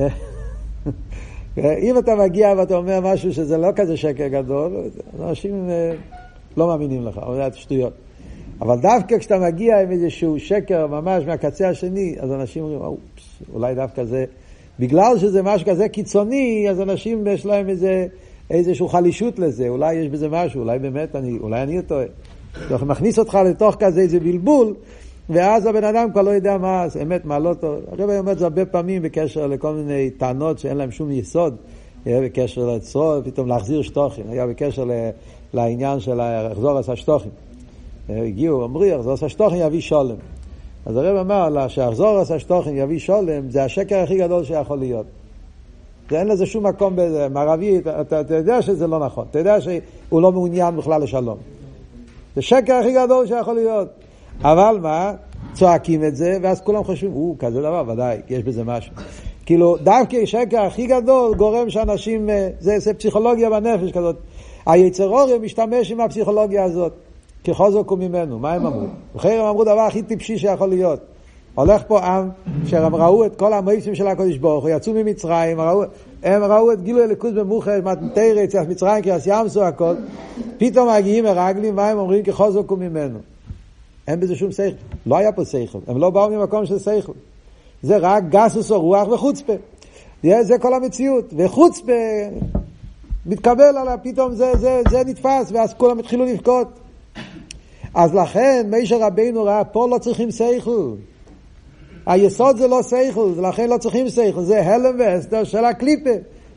אם 1.57 1.97
אתה 1.97 2.15
מגיע 2.15 2.53
ואתה 2.57 2.75
אומר 2.75 2.99
משהו 2.99 3.33
שזה 3.33 3.57
לא 3.57 3.67
כזה 3.75 3.97
שקר 3.97 4.27
גדול, 4.27 4.71
אנשים 5.19 5.69
אה, 5.69 5.93
לא 6.57 6.67
מאמינים 6.67 7.05
לך, 7.05 7.21
זה 7.35 7.49
שטויות. 7.53 7.93
אבל 8.61 8.79
דווקא 8.79 9.17
כשאתה 9.17 9.39
מגיע 9.39 9.81
עם 9.81 9.91
איזשהו 9.91 10.39
שקר 10.39 10.87
ממש 10.87 11.23
מהקצה 11.25 11.69
השני, 11.69 12.15
אז 12.19 12.31
אנשים 12.31 12.63
אומרים, 12.63 12.97
אולי 13.53 13.75
דווקא 13.75 14.03
זה, 14.03 14.25
בגלל 14.79 15.17
שזה 15.17 15.43
משהו 15.43 15.67
כזה 15.67 15.89
קיצוני, 15.89 16.67
אז 16.69 16.81
אנשים 16.81 17.27
יש 17.27 17.45
להם 17.45 17.69
איזה, 17.69 18.05
איזושהי 18.49 18.89
חלישות 18.89 19.39
לזה, 19.39 19.69
אולי 19.69 19.93
יש 19.93 20.07
בזה 20.07 20.29
משהו, 20.29 20.61
אולי 20.61 20.79
באמת 20.79 21.15
אני, 21.15 21.37
אולי 21.41 21.63
אני 21.63 21.81
טועה. 21.81 22.05
זה 22.69 22.85
מכניס 22.85 23.19
אותך 23.19 23.39
לתוך 23.45 23.75
כזה 23.79 24.01
איזה 24.01 24.19
בלבול, 24.19 24.73
ואז 25.29 25.65
הבן 25.65 25.83
אדם 25.83 26.11
כבר 26.11 26.21
לא 26.21 26.29
יודע 26.29 26.57
מה 26.57 26.85
אמת, 27.01 27.25
מה 27.25 27.39
לא 27.39 27.53
טוב. 27.53 27.79
הרב 27.91 28.09
אומר 28.09 28.31
את 28.31 28.39
זה 28.39 28.45
הרבה 28.45 28.65
פעמים 28.65 29.01
בקשר 29.01 29.47
לכל 29.47 29.73
מיני 29.73 30.09
טענות 30.09 30.59
שאין 30.59 30.77
להם 30.77 30.91
שום 30.91 31.11
יסוד, 31.11 31.55
בקשר 32.05 32.65
לצרור, 32.65 33.21
פתאום 33.21 33.47
להחזיר 33.47 33.81
שטוחים, 33.81 34.25
היה 34.29 34.47
בקשר 34.47 34.85
לעניין 35.53 35.99
של 35.99 36.19
לחזור 36.51 36.77
עשה 36.77 36.95
שטוחים. 36.95 37.31
הגיעו, 38.09 38.65
אמרו, 38.65 38.85
יחזור 38.85 39.13
עשה 39.13 39.29
שטוחים 39.29 39.59
יביא 39.61 39.81
שולם. 39.81 40.15
אז 40.85 40.97
הרב 40.97 41.17
אמר 41.17 41.49
לה 41.49 41.69
שהחזור 41.69 42.19
עשה 42.19 42.39
שטוחים 42.39 42.77
יביא 42.77 42.99
שולם, 42.99 43.49
זה 43.49 43.63
השקר 43.63 43.99
הכי 43.99 44.17
גדול 44.17 44.43
שיכול 44.43 44.79
להיות. 44.79 45.05
אין 46.11 46.27
לזה 46.27 46.45
שום 46.45 46.67
מקום 46.67 46.93
בזה, 46.95 47.27
מערבי, 47.29 47.79
אתה, 47.79 48.21
אתה 48.21 48.35
יודע 48.35 48.61
שזה 48.61 48.87
לא 48.87 48.99
נכון, 48.99 49.25
אתה 49.31 49.39
יודע 49.39 49.61
שהוא 49.61 50.21
לא 50.21 50.31
מעוניין 50.31 50.77
בכלל 50.77 51.01
לשלום. 51.01 51.37
זה 52.35 52.41
שקר 52.41 52.73
הכי 52.73 52.93
גדול 52.93 53.27
שיכול 53.27 53.55
להיות. 53.55 53.87
אבל 54.41 54.77
מה? 54.81 55.13
צועקים 55.53 56.03
את 56.03 56.15
זה, 56.15 56.37
ואז 56.41 56.61
כולם 56.61 56.83
חושבים, 56.83 57.11
הוא, 57.11 57.35
כזה 57.39 57.61
דבר, 57.61 57.83
ודאי, 57.87 58.17
יש 58.29 58.43
בזה 58.43 58.63
משהו. 58.63 58.93
כאילו, 59.45 59.77
דווקא 59.77 60.25
שקר 60.25 60.61
הכי 60.61 60.87
גדול 60.87 61.35
גורם 61.35 61.69
שאנשים, 61.69 62.29
אה, 62.29 62.49
זה, 62.59 62.79
זה 62.79 62.93
פסיכולוגיה 62.93 63.49
בנפש 63.49 63.91
כזאת. 63.91 64.15
היצר 64.65 65.09
אורי 65.09 65.39
משתמש 65.39 65.91
עם 65.91 65.99
הפסיכולוגיה 66.01 66.63
הזאת. 66.63 66.93
כחוזק 67.43 67.89
הוא 67.89 67.97
ממנו, 67.97 68.39
מה 68.39 68.53
הם 68.53 68.65
אמרו? 68.65 68.87
אחרי 69.15 69.31
הם 69.31 69.45
אמרו 69.45 69.63
דבר 69.63 69.79
הכי 69.79 70.01
טיפשי 70.01 70.37
שיכול 70.37 70.69
להיות. 70.69 70.99
הולך 71.55 71.83
פה 71.87 71.99
עם 71.99 72.29
שהם 72.65 72.95
ראו 72.95 73.25
את 73.25 73.35
כל 73.35 73.53
המויפים 73.53 73.95
של 73.95 74.07
הקודש 74.07 74.37
ברוך 74.37 74.63
הוא, 74.63 74.69
יצאו 74.69 74.93
ממצרים, 74.93 75.61
ראו, 75.61 75.83
הם 76.23 76.43
ראו 76.43 76.71
את 76.71 76.81
גילוי 76.81 77.03
אלוקות 77.03 77.33
במוחש, 77.33 77.79
מתנתר 77.83 78.35
יציאת 78.37 78.67
מצרים, 78.67 79.03
קריאס 79.03 79.23
ימסו 79.25 79.63
הכל, 79.63 79.93
פתאום 80.57 80.89
מגיעים 80.97 81.23
מרגלים, 81.23 81.75
מה 81.75 81.89
הם 81.89 81.97
אומרים? 81.97 82.23
כחוזק 82.23 82.69
הוא 82.69 82.77
ממנו. 82.77 83.19
אין 84.07 84.19
בזה 84.19 84.35
שום 84.35 84.51
שכל. 84.51 84.75
לא 85.05 85.17
היה 85.17 85.31
פה 85.31 85.45
שכל, 85.45 85.79
הם 85.87 85.97
לא 85.97 86.09
באו 86.09 86.29
ממקום 86.29 86.65
של 86.65 86.79
שכל. 86.79 87.13
זה 87.83 87.97
רק 87.97 88.23
גסוס 88.29 88.71
או 88.71 88.81
רוח 88.81 89.07
וחוצפה. 89.07 89.53
זה 90.23 90.57
כל 90.61 90.73
המציאות. 90.73 91.33
וחוצפה 91.37 91.91
מתקבל 93.25 93.77
עליו, 93.77 93.97
פתאום 94.03 94.35
זה, 94.35 94.51
זה, 94.55 94.81
זה 94.89 95.03
נתפס, 95.05 95.51
ואז 95.51 95.73
כולם 95.73 95.99
התחילו 95.99 96.25
לבכות. 96.25 96.67
אז 97.93 98.15
לכן, 98.15 98.67
מישר 98.69 98.99
רבינו 98.99 99.43
ראה, 99.43 99.63
פה 99.63 99.87
לא 99.87 99.97
צריכים 99.97 100.31
שכל. 100.31 100.91
היסוד 102.05 102.57
זה 102.57 102.67
לא 102.67 102.83
שכל, 102.83 103.31
לכן 103.41 103.69
לא 103.69 103.77
צריכים 103.77 104.09
שכל, 104.09 104.41
זה 104.41 104.61
הלם 104.61 104.99
והסדר 104.99 105.43
של 105.43 105.65
הקליפה. 105.65 106.09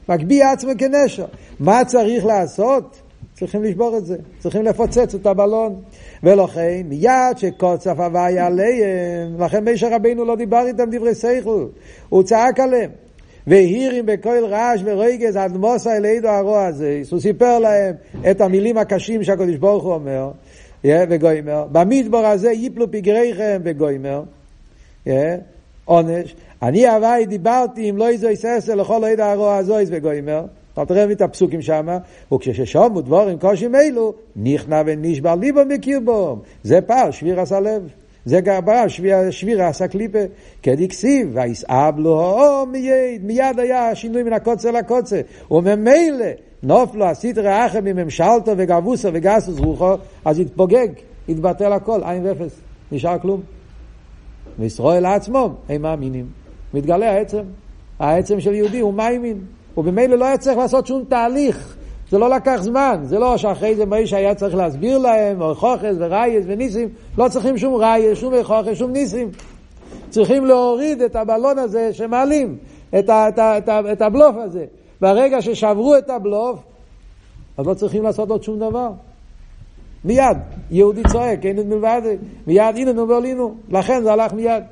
מגביה 0.09 0.53
עצמו 0.53 0.71
כנשר. 0.79 1.25
מה 1.61 1.85
צריך 1.85 2.25
לעשות? 2.27 3.01
צריכים 3.35 3.63
לשבור 3.63 3.97
את 3.97 4.07
זה, 4.07 4.17
צריכים 4.39 4.63
לפוצץ 4.63 5.15
את 5.15 5.27
הבלון. 5.27 5.81
ולכן, 6.23 6.83
מיד 6.85 7.37
שקוצף 7.37 7.95
הוויה 7.99 8.47
עליהם, 8.47 9.41
לכן 9.41 9.65
מישר 9.65 9.95
רבינו 9.95 10.25
לא 10.25 10.37
דיבר 10.37 10.67
איתם 10.67 10.91
דברי 10.91 11.15
שכל, 11.15 11.67
הוא 12.09 12.23
צעק 12.23 12.61
עליהם. 12.61 12.91
והירים 13.47 14.07
בכל 14.07 14.45
רעש 14.45 14.81
ורגז 14.85 15.37
עד 15.37 15.57
אלידו 15.87 16.29
הרוע 16.29 16.67
הזה. 16.67 17.03
הוא 17.11 17.21
סיפר 17.21 17.59
להם 17.59 17.95
את 18.31 18.41
המילים 18.41 18.79
הקשים 18.79 19.25
שהקדוש 19.25 19.57
ברוך 19.57 19.85
הוא 19.85 19.95
אומר, 19.95 20.31
וגוימר. 20.85 21.67
במדבר 21.73 22.27
הזה 22.27 22.51
ייפלו 22.51 22.91
פגריכם 22.91 23.61
וגוימר. 23.65 24.23
עונש. 25.85 26.35
אני 26.63 26.89
הווי 26.89 27.27
דיברתי 27.27 27.91
אם 27.91 27.97
לא 27.97 28.09
איזו 28.09 28.29
יססה 28.29 28.75
לכל 28.75 29.05
עד 29.05 29.21
הרוע 29.21 29.57
הזויס 29.57 29.89
וגוימר. 29.93 30.45
אתה 30.73 30.85
תראה 30.85 31.13
את 31.13 31.21
הפסוקים 31.21 31.63
שם, 31.63 31.87
וכשששומו 32.33 33.01
דבורים 33.01 33.39
קושים 33.39 33.75
אלו, 33.75 34.15
נכנע 34.37 34.83
ונשבר 34.87 35.35
ליבו 35.35 35.61
מכיר 35.69 36.01
בו. 36.01 36.39
זה 36.63 36.81
פער 36.81 37.11
שביר 37.11 37.41
עשה 37.41 37.61
לב. 37.61 37.89
זה 38.25 38.41
גרבה 38.41 38.89
שביר, 38.89 39.31
שביר 39.31 39.63
עשה 39.63 39.89
קליפה. 39.89 40.19
כדקסיב, 40.63 41.31
ויסעב 41.33 41.99
לו 41.99 42.67
מיד, 42.73 43.25
מיד 43.25 43.59
היה 43.59 43.95
שינוי 43.95 44.23
מן 44.23 44.33
הקוצר 44.33 44.71
לקוצר. 44.71 45.21
וממילא 45.51 46.27
נופלו 46.65 47.05
הסטרי 47.05 47.67
אחר 47.67 47.81
מממשלתו 47.83 48.53
וגבוסו 48.57 49.09
וגסוס 49.13 49.59
רוחו, 49.59 49.95
אז 50.25 50.39
התפוגג, 50.39 50.89
התבטל 51.29 51.73
הכל, 51.73 52.01
עין 52.05 52.27
ואפס, 52.27 52.61
נשאר 52.93 53.19
כלום. 53.19 53.41
וישראל 54.59 55.07
עצמו, 55.07 55.51
הם 55.69 55.83
מאמינים. 55.83 56.27
מתגלה 56.75 57.13
העצם. 57.13 57.43
העצם 57.99 58.41
של 58.41 58.55
יהודי 58.55 58.81
הוא 58.81 58.95
מה 58.95 59.07
האמין. 59.07 59.39
ובמילא 59.77 60.17
לא 60.17 60.25
היה 60.25 60.39
צריך 60.39 60.59
לעשות 60.59 60.87
שום 60.87 61.05
תהליך. 61.09 61.77
זה 62.11 62.19
לא 62.19 62.31
לקח 62.31 62.59
זמן, 62.61 63.01
זה 63.03 63.19
לא 63.19 63.37
שאחרי 63.37 63.75
זה 63.75 63.87
מוישה 63.87 64.17
היה 64.17 64.35
צריך 64.35 64.55
להסביר 64.55 64.99
להם, 64.99 65.41
או 65.41 65.55
חוכס 65.55 65.95
ורייס 65.99 66.45
וניסים, 66.49 66.89
לא 67.19 67.29
צריכים 67.29 67.59
שום 67.59 67.75
רייס, 67.75 68.19
שום 68.19 68.35
חוכס, 68.43 68.75
שום 68.75 68.93
ניסים. 68.93 69.31
צריכים 70.11 70.47
להוריד 70.47 71.03
את 71.03 71.17
הבלון 71.17 71.59
הזה 71.59 71.93
שמעלים, 71.93 72.57
את, 72.99 73.09
ה, 73.09 73.29
את, 73.29 73.39
ה, 73.39 73.59
את, 73.59 73.69
ה, 73.69 73.93
את 73.93 74.03
הבלוף 74.03 74.37
הזה. 74.37 74.65
ברגע 75.05 75.43
ששברו 75.43 75.97
את 75.99 76.11
הבלוף, 76.11 76.61
אז 77.57 77.67
לא 77.67 77.75
צריכים 77.75 78.03
לעשות 78.03 78.31
עוד 78.31 78.43
שום 78.43 78.59
דבר. 78.59 78.91
מיד, 80.05 80.37
יהודי 80.71 81.03
צועק, 81.13 81.47
אין 81.47 81.59
את 81.59 81.67
מלבד, 81.67 82.03
מיד 82.47 82.77
איננו 82.77 83.09
ועלינו, 83.09 83.55
לכן 83.69 84.03
זה 84.03 84.13
הלך 84.13 84.33
מיד. 84.33 84.63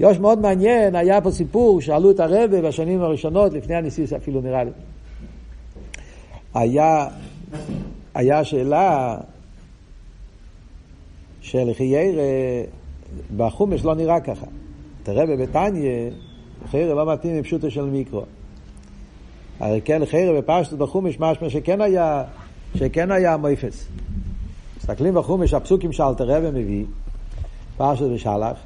יש 0.00 0.18
מאוד 0.18 0.38
מעניין, 0.40 0.94
היה 0.94 1.20
פה 1.20 1.30
סיפור, 1.30 1.80
שאלו 1.80 2.10
את 2.10 2.20
הרבה 2.20 2.62
בשנים 2.62 3.02
הראשונות, 3.02 3.52
לפני 3.52 3.74
הניסיס 3.74 4.12
אפילו 4.12 4.40
נראה 4.40 4.64
לי. 4.64 4.70
היה, 6.54 7.08
היה 8.14 8.44
שאלה 8.44 9.16
של 11.40 11.70
חיירה, 11.74 12.22
בחומש 13.36 13.84
לא 13.84 13.94
נראה 13.94 14.20
ככה. 14.20 14.46
תראה 15.02 15.26
בביתניה, 15.26 16.10
חיירה 16.70 16.94
לא 16.94 17.12
מתאים 17.12 17.40
מפשוטו 17.40 17.70
של 17.70 17.84
מיקרו. 17.84 18.22
הרי 19.60 19.80
כן 19.80 20.06
חיירה 20.06 20.40
בפשטות 20.40 20.78
בחומש 20.78 21.20
משמע 21.20 21.50
שכן 21.50 21.80
היה, 21.80 22.24
שכן 22.74 23.10
היה 23.10 23.36
מויפס. 23.36 23.88
מסתכלים 24.76 25.14
בחומש, 25.14 25.54
הפסוקים 25.54 25.92
שאלתר 25.92 26.24
רבי 26.24 26.62
מביא, 26.62 26.84
פרשת 27.76 28.06
ושלח, 28.14 28.56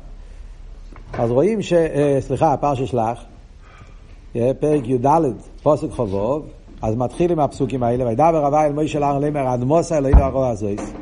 אז 1.12 1.30
רואים 1.30 1.62
ש... 1.62 1.72
אה, 1.72 2.16
סליחה, 2.20 2.56
פרשת 2.56 2.86
שלח, 2.86 3.24
אה, 4.36 4.50
פרק 4.60 4.88
י"ד, 4.88 5.06
פוסק 5.62 5.90
חובוב, 5.90 6.46
אז 6.82 6.94
מתחיל 6.96 7.32
עם 7.32 7.40
הפסוקים 7.40 7.82
האלה, 7.82 8.06
וידבר 8.06 8.42
רבי 8.44 8.56
אל 8.56 8.72
מוישה 8.72 8.98
להר 8.98 9.18
למר 9.18 9.54
אדמוסה 9.54 9.98
אלוהים 9.98 10.16
הרוע 10.16 10.48
הזויס. 10.48 10.92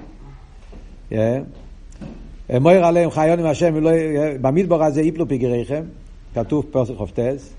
מויר 2.61 2.87
עליהם 2.87 3.11
חיון 3.11 3.39
עם 3.39 3.47
השם, 3.47 3.75
במדבר 4.41 4.83
הזה 4.83 5.03
יפלו 5.03 5.29
פגריכם, 5.29 5.83
כתוב 6.35 6.65
פוסק 6.71 6.95
חופטס. 6.97 7.55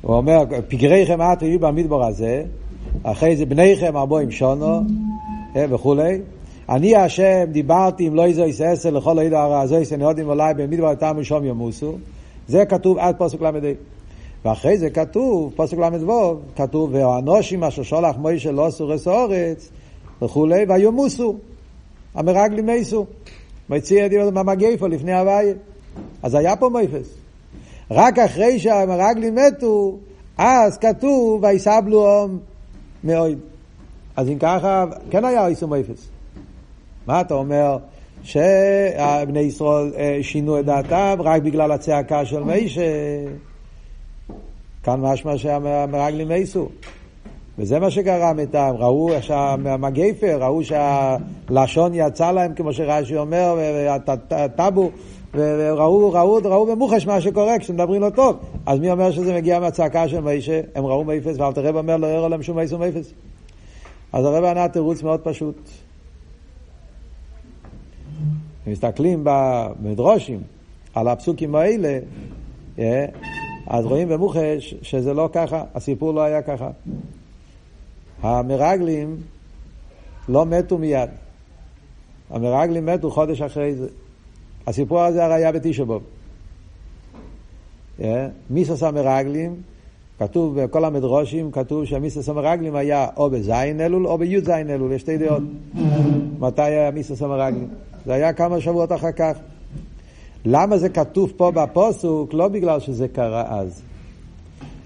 הוא 0.00 0.16
אומר, 0.16 0.44
פגריכם 0.68 1.20
את 1.22 1.42
יהיו 1.42 1.60
במדבר 1.60 2.06
הזה, 2.06 2.44
אחרי 3.02 3.36
זה 3.36 3.46
בניכם 3.46 3.96
ארבעים 3.96 4.30
שונו 4.30 4.80
וכולי. 5.54 6.20
אני 6.68 6.96
השם 6.96 7.44
דיברתי 7.52 8.06
עם 8.06 8.14
לא 8.14 8.24
איזו 8.24 8.44
יססר 8.44 8.90
לכל 8.90 9.18
העידו 9.18 9.36
הרע 9.36 9.60
הזו 9.60 9.76
יסן 9.76 10.00
יודעים 10.00 10.28
אולי 10.28 10.54
במדבר 10.54 10.94
תם 10.94 11.16
ושום 11.18 11.44
ימוסו 11.44 11.92
זה 12.48 12.64
כתוב 12.64 12.98
עד 12.98 13.16
פוסק 13.16 13.40
ל"ה 13.42 13.50
ואחרי 14.44 14.78
זה 14.78 14.90
כתוב, 14.90 15.52
פוסק 15.56 15.78
ל"ו, 15.78 16.36
כתוב 16.56 16.94
והאנושים 16.94 17.64
אשר 17.64 17.82
שולח 17.82 18.16
מוישה 18.16 18.52
לא 18.52 18.66
סורס 18.70 19.08
אורץ 19.08 19.70
וכולי 20.22 20.64
ויומוסו 20.68 21.36
המרגלים 22.14 22.66
מייסו 22.66 23.06
מציע 23.70 24.08
דיבר 24.08 24.30
מהמגייפו 24.30 24.88
לפני 24.88 25.12
הוויה 25.12 25.54
אז 26.22 26.34
היה 26.34 26.56
פה 26.56 26.68
מייפס 26.68 27.19
רק 27.90 28.18
אחרי 28.18 28.58
שהמרגלים 28.58 29.34
מתו 29.34 29.98
אז 30.38 30.78
כתוב 30.78 31.44
ויסבלו 31.44 32.28
מאוד 33.04 33.38
אז 34.16 34.28
אם 34.28 34.38
ככה 34.38 34.84
כן 35.10 35.24
היה 35.24 35.46
איסו 35.46 35.68
מייפס 35.68 36.08
מה 37.06 37.20
אתה 37.20 37.34
אומר? 37.34 37.76
שבני 38.22 39.40
ישראל 39.40 39.92
שינו 40.22 40.60
את 40.60 40.64
דעתם 40.64 41.16
רק 41.18 41.42
בגלל 41.42 41.72
הצעקה 41.72 42.24
של 42.24 42.42
מיישה. 42.42 42.82
כאן 44.82 45.00
משמע 45.00 45.38
שהמרגלים 45.38 46.30
ייסו. 46.30 46.68
וזה 47.58 47.78
מה 47.78 47.90
שגרם 47.90 48.38
איתם, 48.38 48.74
ראו 48.78 49.10
שהמגפר, 49.20 50.38
ראו 50.40 50.60
שהלשון 50.64 51.92
יצא 51.94 52.32
להם, 52.32 52.54
כמו 52.54 52.72
שרש"י 52.72 53.16
אומר, 53.16 53.56
והטאבו, 54.30 54.90
וראו, 55.34 56.12
ראו, 56.12 56.40
ראו 56.44 56.66
במוחש 56.66 57.06
מה 57.06 57.20
שקורה 57.20 57.58
כשמדברים 57.58 58.00
לא 58.00 58.10
טוב. 58.10 58.36
אז 58.66 58.78
מי 58.78 58.90
אומר 58.90 59.10
שזה 59.10 59.34
מגיע 59.34 59.60
מהצעקה 59.60 60.08
של 60.08 60.20
מיישה? 60.20 60.60
הם 60.74 60.86
ראו 60.86 61.04
מאפס, 61.04 61.36
ואל 61.38 61.52
תראה 61.52 61.70
אומר 61.70 61.96
לא 61.96 62.06
יראה 62.06 62.28
להם 62.28 62.42
שום 62.42 62.56
מייס 62.56 62.72
ומאפס. 62.72 63.12
אז 64.12 64.24
הרב 64.24 64.44
ענה 64.44 64.68
תירוץ 64.68 65.02
מאוד 65.02 65.20
פשוט. 65.20 65.70
מסתכלים 68.66 69.20
במדרושים 69.24 70.42
על 70.94 71.08
הפסוקים 71.08 71.54
האלה, 71.54 71.98
אה, 72.78 73.06
אז 73.66 73.86
רואים 73.86 74.08
במוחש 74.08 74.74
שזה 74.82 75.14
לא 75.14 75.28
ככה, 75.32 75.64
הסיפור 75.74 76.14
לא 76.14 76.20
היה 76.20 76.42
ככה. 76.42 76.70
המרגלים 78.22 79.16
לא 80.28 80.46
מתו 80.46 80.78
מיד. 80.78 81.10
המרגלים 82.30 82.86
מתו 82.86 83.10
חודש 83.10 83.42
אחרי 83.42 83.74
זה. 83.74 83.86
הסיפור 84.66 85.02
הזה 85.02 85.24
הרי 85.24 85.34
היה 85.34 85.52
בתשעבוב. 85.52 86.02
אה, 88.00 88.28
מיסוס 88.50 88.82
המרגלים, 88.82 89.56
כתוב 90.18 90.60
בכל 90.60 90.84
המדרושים, 90.84 91.50
כתוב 91.50 91.84
שמיסוס 91.84 92.28
המרגלים 92.28 92.76
היה 92.76 93.06
או 93.16 93.30
בזין 93.30 93.80
אלול 93.80 94.06
או 94.06 94.18
בי"ז 94.18 94.48
אלול, 94.48 94.92
יש 94.92 95.02
שתי 95.02 95.18
דעות. 95.18 95.42
מתי 96.38 96.62
היה 96.62 96.90
מיסוס 96.90 97.22
המרגלים? 97.22 97.68
זה 98.06 98.12
היה 98.12 98.32
כמה 98.32 98.60
שבועות 98.60 98.92
אחר 98.92 99.12
כך. 99.12 99.38
למה 100.44 100.78
זה 100.78 100.88
כתוב 100.88 101.32
פה 101.36 101.50
בפוסוק? 101.50 102.34
לא 102.34 102.48
בגלל 102.48 102.80
שזה 102.80 103.08
קרה 103.08 103.60
אז. 103.60 103.82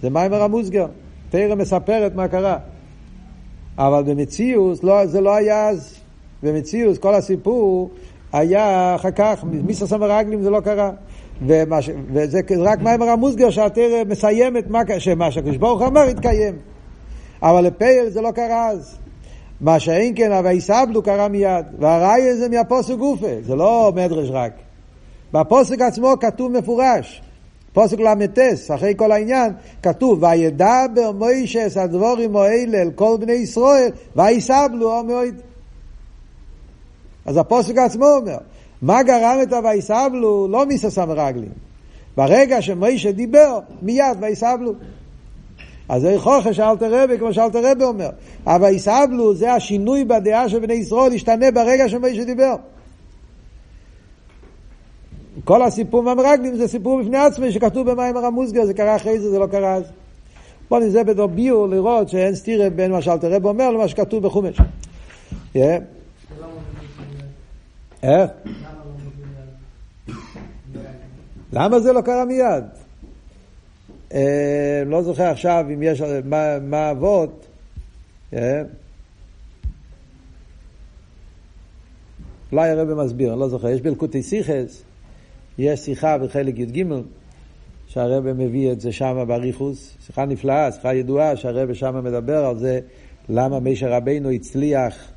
זה 0.03 0.11
מיימר 0.11 0.43
המוסגר. 0.43 0.87
תראה 1.31 1.55
מספרת 1.55 2.15
מה 2.15 2.29
קרה. 2.29 2.59
אבל 3.79 4.03
במציאות 4.03 4.85
לא, 4.85 5.07
זה 5.07 5.21
לא 5.21 5.35
היה 5.35 5.69
אז. 5.69 5.95
במציאות 6.43 6.99
כל 6.99 7.15
הסיפור 7.15 7.91
היה 8.35 8.95
אחר 8.95 9.11
כך, 9.11 9.45
מיסוס 9.45 9.93
המרגלים 9.93 10.43
זה 10.43 10.51
לא 10.51 10.61
קרה. 10.61 10.91
ומש, 11.47 11.91
וזה 12.13 12.41
רק 12.59 12.81
מיימר 12.83 13.09
המוסגר 13.09 13.51
שהתרא 13.51 14.05
מסיימת 14.09 14.71
מה, 14.71 14.83
שמה 14.99 15.31
שהקדוש 15.31 15.57
ברוך 15.57 15.83
אמר 15.83 16.09
יתקיים. 16.09 16.55
אבל 17.43 17.65
לפייל 17.65 18.09
זה 18.09 18.21
לא 18.21 18.31
קרה 18.31 18.69
אז. 18.69 18.99
מה 19.61 19.81
שאין 19.81 20.13
כן, 20.17 20.33
אבל 20.33 20.51
יסבלו 20.51 21.03
קרה 21.03 21.29
מיד. 21.29 21.67
והראי 21.79 22.37
זה 22.37 22.49
מהפוסק 22.49 22.95
גופה, 22.95 23.27
זה 23.43 23.55
לא 23.55 23.93
מדרש 23.97 24.29
רק. 24.31 24.53
בפוסק 25.33 25.81
עצמו 25.81 26.15
כתוב 26.21 26.53
מפורש. 26.53 27.23
פוסק 27.73 28.01
ל"ט, 28.01 28.39
אחרי 28.75 28.95
כל 28.97 29.13
העניין, 29.13 29.53
כתוב, 29.83 30.23
וידבר 30.23 31.13
מוישס 31.19 31.77
הדבורים 31.77 32.37
האלה 32.37 32.83
אל 32.83 32.91
כל 32.95 33.17
בני 33.21 33.33
ישראל, 33.33 33.91
ויסבלו 34.17 34.99
המועד. 34.99 35.35
אז 37.27 37.37
הפוסק 37.37 37.79
עצמו 37.79 38.07
אומר, 38.07 38.37
מה 38.83 39.03
גרם 39.03 39.39
את 39.43 39.53
ה"ויסבלו"? 39.53 40.49
לא 40.49 40.67
מיסס 40.67 40.99
המרגלים. 40.99 41.53
ברגע 42.17 42.63
שמוישה 42.63 43.13
דיבר, 43.13 43.59
מיד 43.83 44.17
ויסבלו. 44.21 44.73
אז 45.89 46.03
זה 46.03 46.15
חוכש 46.19 46.61
אלתר 46.61 47.03
רבי, 47.03 47.19
כמו 47.19 47.35
שאלתר 47.35 47.71
רבי 47.71 47.85
אומר. 47.85 48.11
אבל 48.47 48.69
יסבלו, 48.69 49.35
זה 49.35 49.53
השינוי 49.53 50.05
בדעה 50.05 50.49
של 50.49 50.59
בני 50.59 50.75
ישראל, 50.75 51.13
ישתנה 51.13 51.51
ברגע 51.51 51.89
שמשה 51.89 52.25
דיבר. 52.25 52.55
כל 55.45 55.63
הסיפור 55.63 56.03
מהמרגלים 56.03 56.57
זה 56.57 56.69
סיפור 56.69 57.03
בפני 57.03 57.19
עצמי 57.19 57.53
שכתוב 57.53 57.91
במים 57.91 58.17
הרמוסגר, 58.17 58.65
זה 58.65 58.75
קרה 58.75 58.97
אחרי 58.97 59.19
זה, 59.19 59.31
זה 59.31 59.39
לא 59.39 59.47
קרה 59.47 59.75
אז. 59.75 59.85
בוא 60.69 60.79
נזה 60.79 61.05
בתור 61.05 61.27
ביור 61.27 61.69
לראות 61.69 62.09
שאין 62.09 62.35
סתירה 62.35 62.71
בין 62.71 62.91
מה 62.91 63.03
שאלתר 63.03 63.33
רבי 63.33 63.49
אומר 63.49 63.71
למה 63.71 63.89
שכתוב 63.89 64.23
בחומש. 64.23 64.61
איך? 68.05 68.31
למה 71.53 71.81
זה 71.81 71.93
לא 71.93 72.01
קרה 72.01 72.25
מיד? 72.25 72.65
אה, 74.15 74.83
לא 74.87 75.03
זוכר 75.03 75.25
עכשיו 75.25 75.65
אם 75.75 75.83
יש, 75.83 76.03
מה, 76.63 76.91
אבות, 76.91 77.47
אה? 78.33 78.63
אולי 82.53 82.71
הרב 82.71 82.95
מסביר, 82.95 83.33
אני 83.33 83.41
לא 83.41 83.49
זוכר, 83.49 83.69
יש 83.69 83.81
בלקוטי 83.81 84.23
סיכס, 84.23 84.83
יש 85.59 85.81
שיחה 85.81 86.19
בחלק 86.19 86.59
י"ג, 86.59 86.85
שהרבא 87.87 88.33
מביא 88.33 88.73
את 88.73 88.81
זה 88.81 88.93
שם 88.93 89.25
באריכוס, 89.29 89.97
שיחה 90.07 90.25
נפלאה, 90.25 90.73
שיחה 90.73 90.95
ידועה, 90.95 91.37
שהרבא 91.37 91.75
שם 91.75 92.05
מדבר 92.05 92.45
על 92.45 92.59
זה, 92.59 92.81
למה 93.29 93.61
מישר 93.61 93.93
רבינו 93.93 94.31
הצליח 94.31 95.14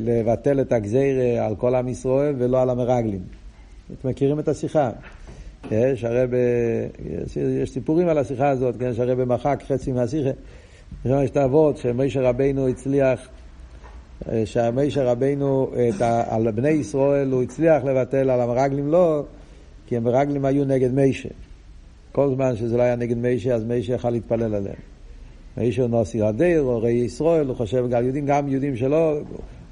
לבטל 0.00 0.60
את 0.60 0.72
הגזירה 0.72 1.46
על 1.46 1.56
כל 1.56 1.74
עם 1.74 1.88
ישראל 1.88 2.34
ולא 2.38 2.62
על 2.62 2.70
המרגלים. 2.70 3.20
אתם 3.92 4.08
מכירים 4.08 4.38
את 4.38 4.48
השיחה? 4.48 4.90
כן, 5.68 5.96
שהרב, 5.96 6.30
יש, 7.24 7.36
יש 7.36 7.70
סיפורים 7.70 8.08
על 8.08 8.18
השיחה 8.18 8.48
הזאת, 8.48 8.76
כן, 8.78 8.94
שהרב 8.94 9.24
מחק 9.24 9.62
חצי 9.68 9.92
מהשיחה. 9.92 10.30
יש 11.04 11.30
את 11.30 11.36
האבות 11.36 11.76
שמשה 11.76 12.20
רבינו 12.20 12.68
הצליח, 12.68 13.28
אה, 14.28 14.46
שמשה 14.46 15.04
רבינו 15.04 15.70
ה, 16.00 16.34
על 16.34 16.50
בני 16.50 16.68
ישראל 16.68 17.32
הוא 17.32 17.42
הצליח 17.42 17.84
לבטל, 17.84 18.30
על 18.30 18.40
המרגלים 18.40 18.88
לא, 18.88 19.22
כי 19.86 19.96
המרגלים 19.96 20.44
היו 20.44 20.64
נגד 20.64 20.94
משה. 20.94 21.28
כל 22.12 22.34
זמן 22.34 22.56
שזה 22.56 22.76
לא 22.76 22.82
היה 22.82 22.96
נגד 22.96 23.16
משה, 23.18 23.54
אז 23.54 23.64
משה 23.64 23.94
יכל 23.94 24.10
להתפלל 24.10 24.54
עליהם. 24.54 24.95
משה 25.58 25.82
הוא 25.82 25.90
נוסי 25.90 26.22
הדר, 26.22 26.62
או 26.62 26.82
ראי 26.82 26.92
ישראל, 26.92 27.46
הוא 27.46 27.56
חושב 27.56 27.86
גם 27.90 28.02
יהודים, 28.04 28.26
גם 28.26 28.48
יהודים 28.48 28.76
שלו, 28.76 29.18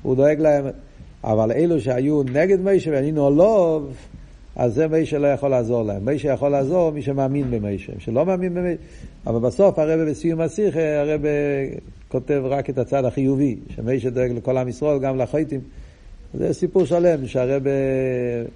הוא 0.03 0.17
דואג 0.17 0.41
להם. 0.41 0.65
אבל 1.25 1.53
אלו 1.53 1.81
שהיו 1.81 2.23
נגד 2.23 2.61
משה 2.61 2.91
וענינו 2.91 3.31
לא, 3.31 3.81
אז 4.57 4.75
זה 4.75 4.89
מי 4.89 5.07
שלא 5.07 5.27
יכול 5.27 5.49
לעזור 5.49 5.83
להם. 5.83 6.05
מי 6.05 6.19
שיכול 6.19 6.49
לעזור, 6.49 6.91
מי 6.91 7.03
שמאמין 7.03 7.51
במי 7.51 7.79
שלא 7.99 8.27
מאמין 8.27 8.55
במי 8.55 8.75
אבל 9.27 9.39
בסוף 9.39 9.79
הרב 9.79 10.01
בסיום 10.09 10.41
השיחה, 10.41 11.01
הרב 11.01 11.21
כותב 12.09 12.43
רק 12.45 12.71
את 12.71 12.79
הצד 12.79 13.05
החיובי, 13.05 13.57
שמי 13.75 14.01
שדואג 14.01 14.31
לכל 14.31 14.57
עם 14.57 14.69
ישראל, 14.69 14.99
גם 14.99 15.19
לחייטים. 15.19 15.61
זה 16.35 16.53
סיפור 16.53 16.85
שלם, 16.85 17.27
שהרב 17.27 17.63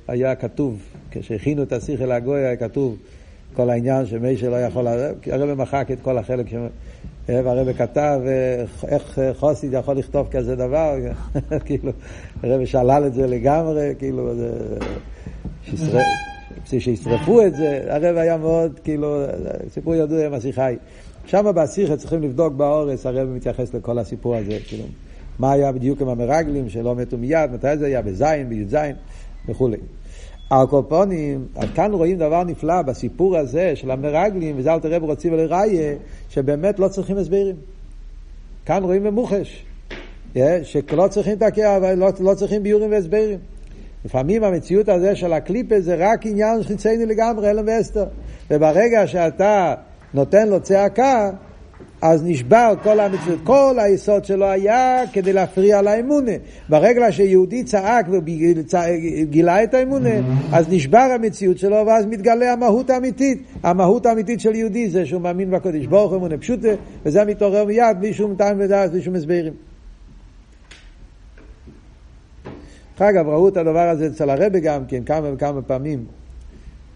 היה 0.09 0.35
כתוב, 0.35 0.83
כשהכינו 1.11 1.63
את 1.63 1.73
השיחה 1.73 2.07
לגוי, 2.07 2.41
היה 2.41 2.57
כתוב 2.57 2.97
כל 3.55 3.71
העניין 3.71 4.07
שמי 4.07 4.37
שלא 4.37 4.57
יכול 4.57 4.83
לעזור, 4.83 5.17
הרב 5.27 5.55
מחק 5.55 5.89
את 5.93 5.99
כל 6.03 6.19
החלק, 6.19 6.47
והרב 7.29 7.73
כתב 7.73 8.21
איך 8.89 9.19
חוסיד 9.37 9.73
יכול 9.73 9.97
לכתוב 9.97 10.29
כזה 10.31 10.57
דבר, 10.57 10.95
כאילו, 11.67 11.93
הרב 12.43 12.65
שלל 12.65 13.05
את 13.07 13.15
זה 13.15 13.27
לגמרי, 13.27 13.95
כאילו. 13.99 14.33
שישרפו 16.65 17.47
את 17.47 17.55
זה, 17.57 17.83
הרב 17.89 18.17
היה 18.17 18.37
מאוד, 18.37 18.81
כאילו, 18.85 19.25
סיפור 19.71 19.95
ידוע 19.95 20.27
עם 20.27 20.35
השיחה 20.35 20.65
היא. 20.65 20.79
שם 21.27 21.47
בשיחה 21.55 21.97
צריכים 21.97 22.23
לבדוק 22.23 22.55
באורס, 22.55 23.07
הרב 23.07 23.29
מתייחס 23.29 23.75
לכל 23.75 23.99
הסיפור 23.99 24.37
הזה, 24.37 24.59
כאילו, 24.69 24.85
מה 25.39 25.53
היה 25.53 25.73
בדיוק 25.73 26.01
עם 26.01 26.09
המרגלים 26.09 26.69
שלא 26.69 26.95
מתו 26.95 27.19
מיד, 27.19 27.51
מתי 27.53 27.77
זה 27.77 27.87
היה 27.87 28.03
בזין, 28.03 28.49
בי"ז 28.49 28.77
וכולי. 29.49 29.77
הקופונים, 30.51 31.47
כאן 31.75 31.93
רואים 31.93 32.19
דבר 32.19 32.45
נפלא 32.45 32.83
בסיפור 32.83 33.37
הזה 33.37 33.77
של 33.77 33.91
המרגלים, 33.91 34.59
וזה 34.59 34.75
אל 34.75 34.81
תראה 34.81 34.99
רוצים 34.99 35.33
ולראיה, 35.33 35.95
שבאמת 36.29 36.79
לא 36.79 36.89
צריכים 36.89 37.17
הסברים. 37.19 37.57
כאן 38.67 38.83
רואים 38.83 39.05
במוחש, 39.05 39.65
שלא 40.63 41.09
צריכים 41.11 41.39
הקר, 41.41 41.95
לא, 41.97 42.09
לא 42.21 42.35
צריכים 42.35 42.63
ביורים 42.63 42.91
והסברים. 42.91 43.39
לפעמים 44.05 44.45
המציאות 44.45 44.89
הזה 44.89 45.17
של 45.17 45.33
הקליפה 45.33 45.81
זה 45.81 45.97
רק 45.99 46.27
עניין 46.27 46.63
חיצייני 46.63 47.07
לגמרי, 47.07 47.51
אלם 47.51 47.65
ואסתר. 47.67 48.05
וברגע 48.51 49.07
שאתה 49.07 49.75
נותן 50.15 50.49
לו 50.49 50.61
צעקה, 50.61 51.31
אז 52.03 52.25
נשבר 52.25 52.75
כל 52.83 53.01
המציאות, 53.01 53.39
כל 53.45 53.77
היסוד 53.79 54.25
שלו 54.25 54.47
היה 54.47 55.03
כדי 55.13 55.33
להפריע 55.33 55.83
לאמונה. 55.83 56.33
ברגע 56.69 57.13
שיהודי 57.13 57.65
צעק 57.65 58.07
וגילה 58.09 59.65
את 59.65 59.75
האמונה, 59.75 60.11
אז 60.53 60.69
נשבר 60.69 61.09
המציאות 61.15 61.59
שלו 61.59 61.87
ואז 61.87 62.07
מתגלה 62.07 62.53
המהות 62.53 62.91
האמיתית. 62.91 63.43
המהות 63.63 64.07
האמיתית 64.07 64.41
של 64.41 64.55
יהודי 64.55 64.91
זה 64.91 65.07
שהוא 65.07 65.23
מאמין 65.23 65.51
בקודש 65.51 65.87
ברוך 65.87 66.11
הוא 66.11 66.19
אמונה 66.19 66.39
פשוטה, 66.39 66.69
וזה 67.03 67.25
מתעורר 67.25 67.65
מיד 67.65 67.97
בלי 68.01 68.15
שום 68.15 68.35
טעם 68.35 68.57
ודעת, 68.61 68.91
בלי 68.91 69.03
שום 69.03 69.15
הסברים. 69.15 69.53
דרך 72.99 73.09
אגב, 73.09 73.29
ראו 73.29 73.49
את 73.49 73.57
הדבר 73.57 73.89
הזה 73.89 74.07
אצל 74.07 74.31
הרבי 74.31 74.61
גם 74.61 74.87
כן, 74.89 75.05
כמה 75.05 75.33
וכמה 75.33 75.63
פעמים, 75.63 76.05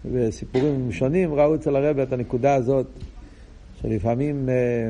בסיפורים 0.05 0.91
שונים 0.91 1.33
ראו 1.33 1.55
אצל 1.55 1.75
הרבי 1.75 2.03
את 2.03 2.13
הנקודה 2.13 2.55
הזאת. 2.55 2.85
שלפעמים 3.83 4.49
אה, 4.49 4.89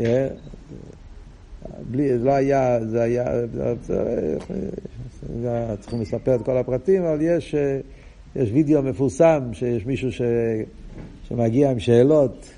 אה, 0.00 0.28
בלי, 1.90 2.18
זה 2.18 2.24
לא 2.24 2.32
היה, 2.32 2.78
זה 2.84 3.02
היה, 3.02 3.24
צריכים 5.80 6.00
לספר 6.00 6.34
את 6.34 6.42
כל 6.42 6.56
הפרטים, 6.56 7.02
אבל 7.02 7.18
יש, 7.20 7.54
אה, 7.54 7.80
יש 8.36 8.50
וידאו 8.52 8.82
מפורסם 8.82 9.40
שיש 9.52 9.86
מישהו 9.86 10.12
ש, 10.12 10.22
שמגיע 11.28 11.70
עם 11.70 11.78
שאלות 11.78 12.50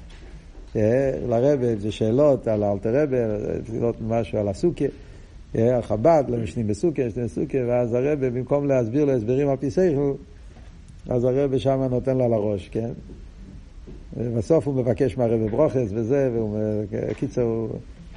לרבה, 1.28 1.76
זה 1.78 1.92
שאלות 1.92 2.48
על 2.48 2.64
אלתר 2.64 3.02
רבה, 3.02 3.16
שאלות 3.66 3.96
משהו 4.00 4.38
על 4.38 4.48
הסוכה, 4.48 4.84
על 5.54 5.82
חב"ד, 5.82 6.24
למשנים 6.28 6.66
בסוכה, 6.66 7.06
משנים 7.06 7.26
בסוכה, 7.26 7.58
ואז 7.68 7.94
הרבה, 7.94 8.16
במקום 8.16 8.66
להסביר 8.66 9.04
לו 9.04 9.12
הסברים 9.12 9.48
על 9.48 9.56
פי 9.56 9.70
סייכל, 9.70 10.12
אז 11.08 11.24
הרבה 11.24 11.58
שם 11.58 11.82
נותן 11.90 12.18
לו 12.18 12.28
לראש, 12.28 12.68
כן? 12.68 12.90
ובסוף 14.16 14.66
הוא 14.66 14.74
מבקש 14.74 15.18
מהרבי 15.18 15.48
ברוכס 15.48 15.88
וזה, 15.90 16.30
וקיצור, 16.90 17.68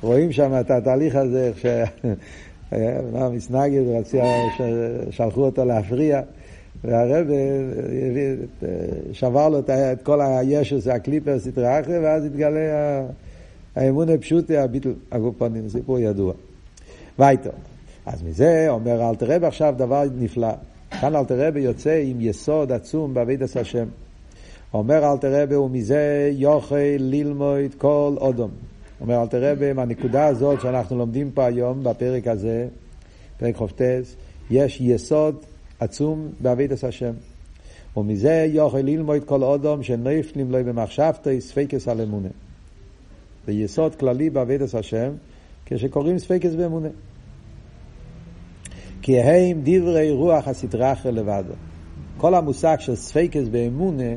רואים 0.01 0.31
שם 0.31 0.51
את 0.59 0.71
התהליך 0.71 1.15
הזה, 1.15 1.47
איך 1.47 1.59
שהיה 1.59 3.29
מסנגד, 3.33 3.81
שלחו 5.09 5.41
אותו 5.41 5.65
להפריע, 5.65 6.21
והרבי 6.83 7.35
שבר 9.11 9.49
לו 9.49 9.59
את 9.59 10.01
כל 10.03 10.21
הישוס, 10.21 10.87
הקליפר, 10.87 11.39
סטרי 11.39 11.99
ואז 11.99 12.25
התגלה 12.25 13.01
האמון 13.75 14.09
הפשוטי, 14.09 14.57
הביטל 14.57 14.93
הגופנים, 15.11 15.69
סיפור 15.69 15.99
ידוע. 15.99 16.33
וייטו. 17.19 17.49
אז 18.05 18.23
מזה 18.23 18.65
אומר 18.69 19.09
אלתר 19.09 19.25
רבי 19.35 19.45
עכשיו 19.45 19.73
דבר 19.77 20.03
נפלא. 20.19 20.51
כאן 21.01 21.15
אלתר 21.15 21.47
רבי 21.47 21.59
יוצא 21.59 22.01
עם 22.05 22.21
יסוד 22.21 22.71
עצום 22.71 23.13
בעבידת 23.13 23.55
השם. 23.55 23.85
אומר 24.77 25.11
אלתר 25.11 25.43
רבי, 25.43 25.55
ומזה 25.55 26.31
יוכל 26.33 26.75
ללמוד 26.99 27.75
כל 27.77 28.13
אודום. 28.17 28.51
אומר 29.01 29.21
אלתר 29.21 29.51
רבי, 29.51 29.73
מהנקודה 29.73 30.25
הזאת 30.25 30.61
שאנחנו 30.61 30.97
לומדים 30.97 31.31
פה 31.31 31.45
היום, 31.45 31.83
בפרק 31.83 32.27
הזה, 32.27 32.67
פרק 33.37 33.55
חופטס, 33.55 34.15
יש 34.49 34.81
יסוד 34.81 35.35
עצום 35.79 36.29
בעבידת 36.41 36.83
השם. 36.83 37.13
ומזה 37.97 38.47
יוכל 38.49 38.77
ללמוד 38.77 39.23
כל 39.23 39.43
אודום 39.43 39.83
שנפלים 39.83 40.51
לו 40.51 40.63
במחשבתו 40.65 41.29
ספקס 41.39 41.87
על 41.87 42.01
אמונה. 42.01 42.29
זה 43.45 43.53
יסוד 43.53 43.95
כללי 43.95 44.29
בעבידת 44.29 44.73
השם, 44.73 45.11
כשקוראים 45.65 46.19
ספקס 46.19 46.53
באמונה. 46.55 46.89
כי 49.01 49.19
הם 49.19 49.61
דברי 49.63 50.11
רוח 50.11 50.47
הסטראחה 50.47 51.11
לבדו. 51.11 51.53
כל 52.17 52.35
המושג 52.35 52.77
של 52.79 52.95
ספקס 52.95 53.47
באמונה 53.51 54.13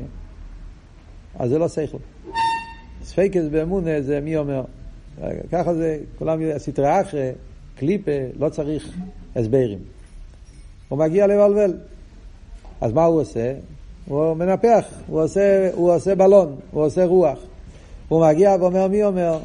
אז 1.39 1.49
זה 1.49 1.59
לא 1.59 1.67
שכל. 1.67 1.97
ספקס 3.03 3.43
באמונה 3.51 4.01
זה 4.01 4.19
מי 4.19 4.37
אומר. 4.37 4.63
ככה 5.51 5.73
זה, 5.73 5.99
כולם 6.19 6.39
סטרי 6.57 7.01
אחרי, 7.01 7.31
קליפה, 7.75 8.11
לא 8.39 8.49
צריך 8.49 8.97
הסברים. 9.35 9.79
הוא 10.89 10.99
מגיע 10.99 11.27
לבלבל. 11.27 11.73
אז 12.81 12.93
מה 12.93 13.05
הוא 13.05 13.21
עושה? 13.21 13.53
הוא 14.05 14.33
מנפח, 14.33 14.85
הוא 15.07 15.23
עושה, 15.23 15.69
הוא 15.73 15.93
עושה 15.93 16.15
בלון, 16.15 16.55
הוא 16.71 16.85
עושה 16.85 17.05
רוח. 17.05 17.39
הוא 18.07 18.27
מגיע 18.27 18.55
ואומר 18.59 18.87
מי 18.87 19.03
אומר? 19.03 19.39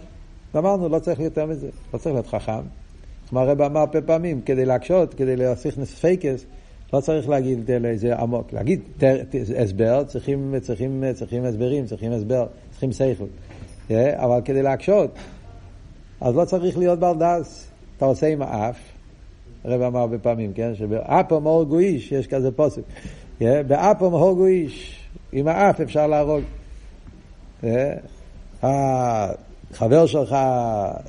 אמרנו, 0.56 0.88
לא 0.88 0.98
צריך 0.98 1.20
יותר 1.20 1.46
מזה, 1.46 1.68
לא 1.94 1.98
צריך 1.98 2.14
להיות 2.14 2.26
חכם. 2.26 2.60
כמו 3.28 3.40
הרב 3.40 3.62
אמר 3.62 3.80
הרבה 3.80 4.02
פעמים, 4.02 4.40
כדי 4.40 4.64
להקשות, 4.64 5.14
כדי 5.14 5.36
להכניס 5.36 5.78
ספייקס, 5.78 6.44
לא 6.92 7.00
צריך 7.00 7.28
להגיד 7.28 7.70
איזה 7.70 8.16
עמוק, 8.16 8.52
להגיד 8.52 8.80
הסבר, 9.56 10.04
צריכים, 10.04 10.54
צריכים, 10.62 11.04
צריכים 11.14 11.44
הסברים, 11.44 11.86
צריכים 11.86 12.12
הסבר, 12.12 12.46
צריכים 12.70 12.92
שכל. 12.92 13.24
Yeah, 13.88 13.92
אבל 14.16 14.40
כדי 14.44 14.62
להקשות, 14.62 15.10
אז 16.20 16.36
לא 16.36 16.44
צריך 16.44 16.78
להיות 16.78 16.98
בר 16.98 17.22
דעת. 17.22 17.70
אתה 17.96 18.04
עושה 18.04 18.26
עם 18.26 18.42
האף, 18.42 18.78
הרב 19.64 19.82
אמר 19.82 20.00
הרבה 20.00 20.18
פעמים, 20.18 20.52
כן? 20.52 20.74
שבאפו 20.74 21.34
הרגו 21.34 21.78
איש, 21.78 22.12
יש 22.12 22.26
כזה 22.26 22.50
פסוק. 22.52 22.82
Yeah, 23.40 23.44
באפו 23.66 24.06
הרגו 24.06 24.46
איש, 24.46 25.00
עם 25.32 25.48
האף 25.48 25.80
אפשר 25.80 26.06
להרוג. 26.06 26.42
Yeah, 27.62 27.66
החבר 28.62 30.06
שלך 30.06 30.36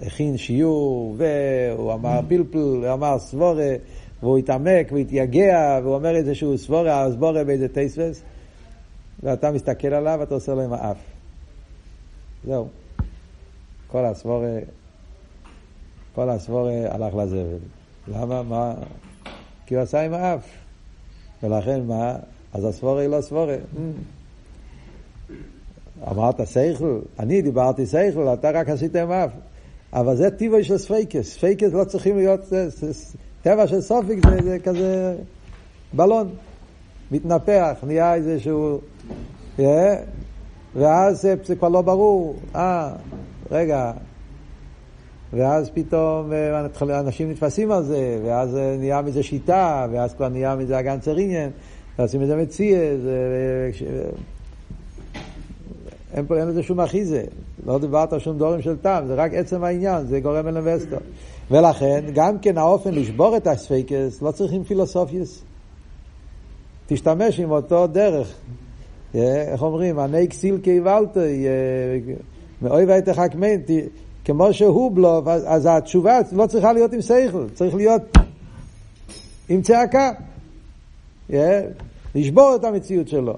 הכין 0.06 0.38
שיעור, 0.38 1.16
והוא 1.18 1.94
אמר 1.94 2.20
פלפל, 2.28 2.58
הוא 2.58 2.94
אמר 2.94 3.20
סבורה. 3.20 3.74
והוא 4.24 4.38
התעמק 4.38 4.92
והתייגע, 4.92 5.80
והוא 5.84 5.96
אומר 5.96 6.16
איזשהו 6.16 6.58
סבורה, 6.58 7.04
הסבורה 7.04 7.44
באיזה 7.44 7.68
טייספס, 7.68 8.22
ואתה 9.24 9.52
מסתכל 9.52 9.88
עליו 9.88 10.18
ואתה 10.20 10.34
עושה 10.34 10.54
לו 10.54 10.62
עם 10.62 10.74
האף. 10.74 10.98
זהו. 12.46 12.68
כל 13.88 14.06
הסבורה, 14.06 14.60
כל 16.16 16.30
הסבורה 16.30 16.72
הלך 16.90 17.16
לזבל. 17.16 17.58
למה? 18.08 18.44
מה? 18.44 18.74
כי 19.66 19.76
הוא 19.76 19.84
עשה 19.84 20.02
עם 20.02 20.14
האף. 20.14 20.48
ולכן 21.44 21.84
מה? 21.84 22.16
אז 22.54 22.66
הסברה 22.66 23.02
היא 23.02 23.10
לא 23.10 23.22
סברה. 23.22 23.58
אמרת 26.12 26.42
שכל, 26.42 27.00
אני 27.20 27.42
דיברתי 27.42 27.86
שכל, 27.86 28.34
אתה 28.34 28.52
רק 28.52 28.70
עשית 28.70 28.96
עם 28.96 29.12
האף. 29.12 29.32
אבל 29.94 30.16
זה 30.16 30.32
טיבו 30.32 30.64
של 30.64 30.78
ספייקס. 30.78 31.34
ספייקס 31.34 31.74
לא 31.74 31.84
צריכים 31.84 32.18
להיות 32.18 32.40
טבע 33.48 33.68
של 33.68 33.82
ספק 33.82 34.20
זה, 34.30 34.38
זה 34.44 34.60
כזה 34.60 35.16
בלון, 35.94 36.30
מתנפח, 37.12 37.78
נהיה 37.84 38.16
איזשהו... 38.16 38.80
Yeah, 39.58 39.62
ואז 40.76 41.22
זה, 41.22 41.36
זה 41.44 41.56
כבר 41.56 41.70
לא 41.70 41.82
ברור, 41.82 42.36
אה, 42.56 42.92
רגע, 43.52 43.92
ואז 45.34 45.70
פתאום 45.74 46.34
אה, 46.34 47.00
אנשים 47.00 47.32
נתפסים 47.32 47.72
על 47.72 47.84
זה, 47.84 48.20
ואז 48.26 48.56
נהיה 48.80 49.02
מזה 49.02 49.24
שיטה, 49.24 49.88
ואז 49.92 50.14
כבר 50.14 50.30
נהיה 50.30 50.56
מזה 50.56 50.80
אגן 50.80 51.00
צריניאן, 51.00 51.50
ועושים 52.00 52.22
מזה 52.22 52.36
מציע, 52.36 52.80
זה... 53.04 53.70
אין 56.14 56.26
פה, 56.28 56.38
אין 56.40 56.48
לזה 56.48 56.64
שום 56.64 56.80
אחיזה. 56.80 57.24
לא 57.66 57.80
דיברת 57.80 58.14
על 58.14 58.20
שום 58.20 58.38
דורים 58.38 58.62
של 58.62 58.78
טעם, 58.78 59.08
זה 59.08 59.16
רק 59.16 59.34
עצם 59.34 59.64
העניין, 59.64 60.08
זה 60.08 60.20
גורם 60.20 60.48
אינבסטור. 60.48 61.00
ולכן, 61.52 62.04
גם 62.14 62.40
כן 62.40 62.58
האופן 62.58 62.94
לשבור 62.94 63.38
את 63.38 63.48
הספקס, 63.48 64.22
לא 64.22 64.32
צריכים 64.32 64.64
פילוסופיוס. 64.64 65.42
תשתמש 66.88 67.40
עם 67.40 67.52
אותו 67.52 67.88
דרך. 67.88 68.34
איך 69.16 69.62
אומרים? 69.62 70.00
עני 70.00 70.28
כסיל 70.28 70.58
קיבלת, 70.58 71.18
מאוי 72.62 72.86
ותחכמן, 72.88 73.56
כמו 74.26 74.54
שהוא 74.54 74.92
בלוב, 74.92 75.30
אז 75.30 75.68
התשובה 75.72 76.20
לא 76.32 76.48
צריכה 76.48 76.74
להיות 76.74 76.94
עם 76.94 77.02
שכל, 77.02 77.46
צריך 77.54 77.76
להיות 77.76 78.02
עם 79.50 79.62
צעקה. 79.62 80.12
לשבור 82.16 82.56
את 82.56 82.64
המציאות 82.64 83.08
שלו. 83.08 83.34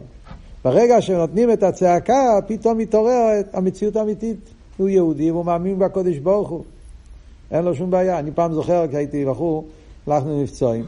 ברגע 0.64 1.02
שנותנים 1.02 1.52
את 1.52 1.64
הצעקה, 1.64 2.40
פתאום 2.48 2.78
מתעוררת 2.78 3.56
המציאות 3.56 3.96
האמיתית. 3.96 4.38
הוא 4.78 4.90
יהודי 4.90 5.32
והוא 5.32 5.46
מאמין 5.46 5.80
בקודש 5.80 6.18
ברוך 6.18 6.50
הוא. 6.50 6.64
אין 7.52 7.66
לו 7.66 7.76
שום 7.76 7.92
בעיה. 7.92 8.20
אני 8.20 8.32
פעם 8.32 8.54
זוכר, 8.54 8.88
כשהייתי 8.88 9.26
בחור, 9.26 9.68
הלכנו 10.08 10.42
מבצועים. 10.42 10.86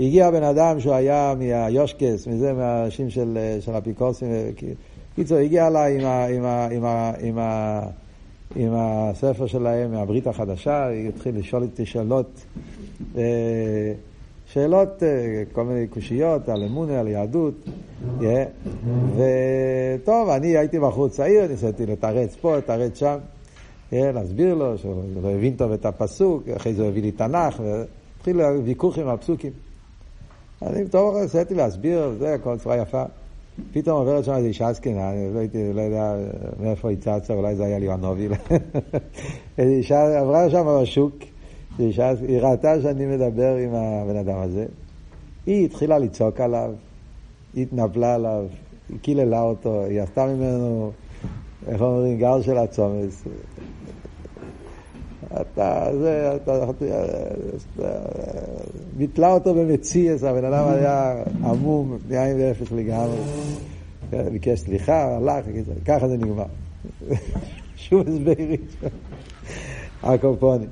הגיע 0.00 0.30
בן 0.30 0.42
אדם 0.42 0.80
שהוא 0.80 0.94
היה 0.94 1.34
מהיושקס, 1.38 2.26
מזה, 2.26 2.52
מהאנשים 2.52 3.10
של, 3.10 3.38
של 3.60 3.72
אפיקורסים. 3.72 4.28
קיצור, 5.14 5.38
הגיע 5.38 5.66
אליי 5.66 6.00
עם, 6.00 6.06
עם, 6.06 6.44
עם, 6.70 6.84
עם, 7.20 7.38
עם 8.56 8.72
הספר 8.74 9.46
שלהם, 9.46 9.92
מהברית 9.92 10.26
החדשה, 10.26 10.88
התחיל 10.88 11.38
לשאול 11.38 11.62
אותי 11.62 11.86
שאלות. 11.86 12.30
אה, 13.16 13.92
שאלות, 14.46 15.02
אה, 15.02 15.42
כל 15.52 15.64
מיני 15.64 15.86
קושיות 15.86 16.48
על 16.48 16.64
אמונה, 16.64 17.00
על 17.00 17.08
יהדות. 17.08 17.54
Yeah. 18.20 18.24
וטוב, 19.16 20.28
אני 20.28 20.56
הייתי 20.56 20.78
בחור 20.78 21.08
צעיר, 21.08 21.46
ניסיתי 21.46 21.86
לתרץ 21.86 22.36
פה, 22.40 22.56
לתרץ 22.56 22.98
שם, 22.98 23.16
להסביר 23.92 24.54
לו, 24.54 24.78
שהוא 24.78 25.02
לא 25.22 25.30
הבין 25.30 25.56
טוב 25.56 25.72
את 25.72 25.86
הפסוק, 25.86 26.48
אחרי 26.48 26.74
זה 26.74 26.82
הוא 26.82 26.88
הביא 26.88 27.02
לי 27.02 27.12
תנ"ך, 27.12 27.60
והתחיל 27.60 28.40
ויכוח 28.64 28.98
עם 28.98 29.08
הפסוקים. 29.08 29.52
אני 30.62 30.88
טוב, 30.88 31.16
ניסיתי 31.16 31.54
להסביר, 31.54 32.14
זה 32.18 32.34
הכל 32.34 32.58
צורה 32.58 32.76
יפה. 32.76 33.02
פתאום 33.72 33.98
עוברת 33.98 34.24
שם 34.24 34.32
איזו 34.32 34.46
אישה 34.46 34.72
זקנה, 34.72 35.10
אני 35.10 35.34
לא, 35.34 35.38
הייתי, 35.38 35.72
לא 35.72 35.80
יודע 35.80 36.14
מאיפה 36.60 36.88
היא 36.88 36.98
צצה, 36.98 37.34
אולי 37.34 37.56
זה 37.56 37.64
היה 37.64 37.78
ליואנובי. 37.78 38.28
איזו 39.58 39.72
אישה 39.72 40.20
עברה 40.20 40.50
שם 40.50 40.78
בשוק, 40.82 41.14
היא 41.78 42.40
ראתה 42.40 42.82
שאני 42.82 43.06
מדבר 43.06 43.56
עם 43.56 43.74
הבן 43.74 44.16
אדם 44.16 44.38
הזה. 44.38 44.66
היא 45.46 45.64
התחילה 45.64 45.98
לצעוק 45.98 46.40
עליו, 46.40 46.70
היא 47.54 47.62
התנפלה 47.62 48.14
עליו, 48.14 48.44
היא 48.88 48.98
קיללה 48.98 49.42
אותו, 49.42 49.84
היא 49.84 50.00
עשתה 50.00 50.26
ממנו, 50.26 50.90
איך 51.66 51.80
אומרים, 51.80 52.18
גר 52.18 52.42
של 52.42 52.58
הצומס. 52.58 53.24
אתה, 55.32 55.86
זה, 56.00 56.36
אתה, 56.36 56.64
ביטלה 58.96 59.32
אותו 59.32 59.54
במציאס, 59.54 60.24
הבן 60.24 60.44
אדם 60.44 60.68
היה 60.68 61.22
עמום, 61.44 61.98
יין 62.10 62.36
ואפס 62.40 62.72
לגמרי. 62.72 63.18
ביקש 64.10 64.60
סליחה, 64.60 65.16
הלך, 65.16 65.44
ככה 65.84 66.08
זה 66.08 66.16
נגמר. 66.16 66.44
שום 67.76 68.00
הסברי. 68.00 68.56
הקופונים. 70.02 70.68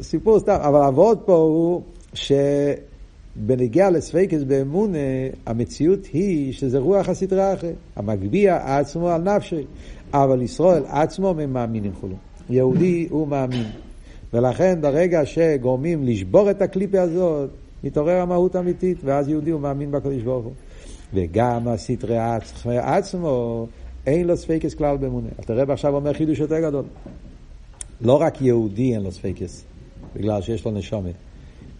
סיפור 0.00 0.38
סתם, 0.38 0.58
אבל 0.60 0.80
העבוד 0.80 1.18
פה 1.18 1.34
הוא 1.34 1.82
שבנגיע 2.14 3.90
לספייקס 3.90 4.42
באמון, 4.42 4.92
המציאות 5.46 6.06
היא 6.06 6.52
שזה 6.52 6.78
רוח 6.78 7.08
הסדרה 7.08 7.54
אחרי, 7.54 7.72
המגביה 7.96 8.78
עצמו 8.78 9.08
על 9.08 9.22
נפשי, 9.22 9.66
אבל 10.14 10.42
ישראל 10.42 10.82
עצמו 10.86 11.28
הם 11.28 11.52
מאמינים 11.52 11.92
כולו. 12.00 12.16
יהודי 12.50 13.06
הוא 13.10 13.28
מאמין. 13.28 13.66
ולכן 14.32 14.78
ברגע 14.80 15.26
שגורמים 15.26 16.04
לשבור 16.04 16.50
את 16.50 16.62
הקליפה 16.62 17.00
הזאת, 17.00 17.50
מתעורר 17.84 18.20
המהות 18.20 18.54
האמיתית, 18.54 18.98
ואז 19.04 19.28
יהודי 19.28 19.50
הוא 19.50 19.60
מאמין 19.60 19.90
בקדוש 19.90 20.22
ברוך 20.22 20.44
הוא. 20.44 20.52
וגם 21.14 21.68
הסתרי 21.68 22.18
עצמו, 22.78 23.66
אין 24.06 24.26
לו 24.26 24.36
ספייקס 24.36 24.74
כלל 24.74 24.96
באמונה. 24.96 25.28
תראה 25.40 25.72
עכשיו 25.72 25.94
אומר 25.94 26.12
חידוש 26.12 26.38
יותר 26.38 26.60
גדול. 26.60 26.84
לא 28.00 28.20
רק 28.20 28.42
יהודי 28.42 28.94
אין 28.94 29.02
לו 29.02 29.12
ספייקס, 29.12 29.64
בגלל 30.16 30.42
שיש 30.42 30.64
לו 30.64 30.70
נשמה. 30.70 31.14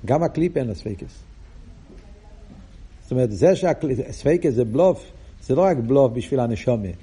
גם 0.04 0.22
הקליפה 0.22 0.56
אין 0.56 0.66
לו 0.66 0.74
ספייקס. 0.74 1.22
זאת 3.02 3.10
אומרת, 3.10 3.32
זה 3.32 3.56
שהספייקס 3.56 4.52
זה 4.52 4.64
בלוף, 4.64 5.04
זה 5.42 5.54
לא 5.54 5.62
רק 5.62 5.76
בלוף 5.76 6.12
בשביל 6.12 6.40
הנשמה. 6.40 6.94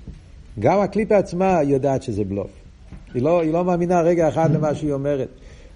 גם 0.59 0.79
הקליפה 0.79 1.17
עצמה 1.17 1.63
יודעת 1.63 2.03
שזה 2.03 2.23
בלוף. 2.23 2.66
היא 3.17 3.23
לא, 3.23 3.41
היא 3.41 3.53
לא 3.53 3.65
מאמינה 3.65 4.01
רגע 4.01 4.27
אחד 4.27 4.55
למה 4.55 4.75
שהיא 4.75 4.93
אומרת. 4.93 5.27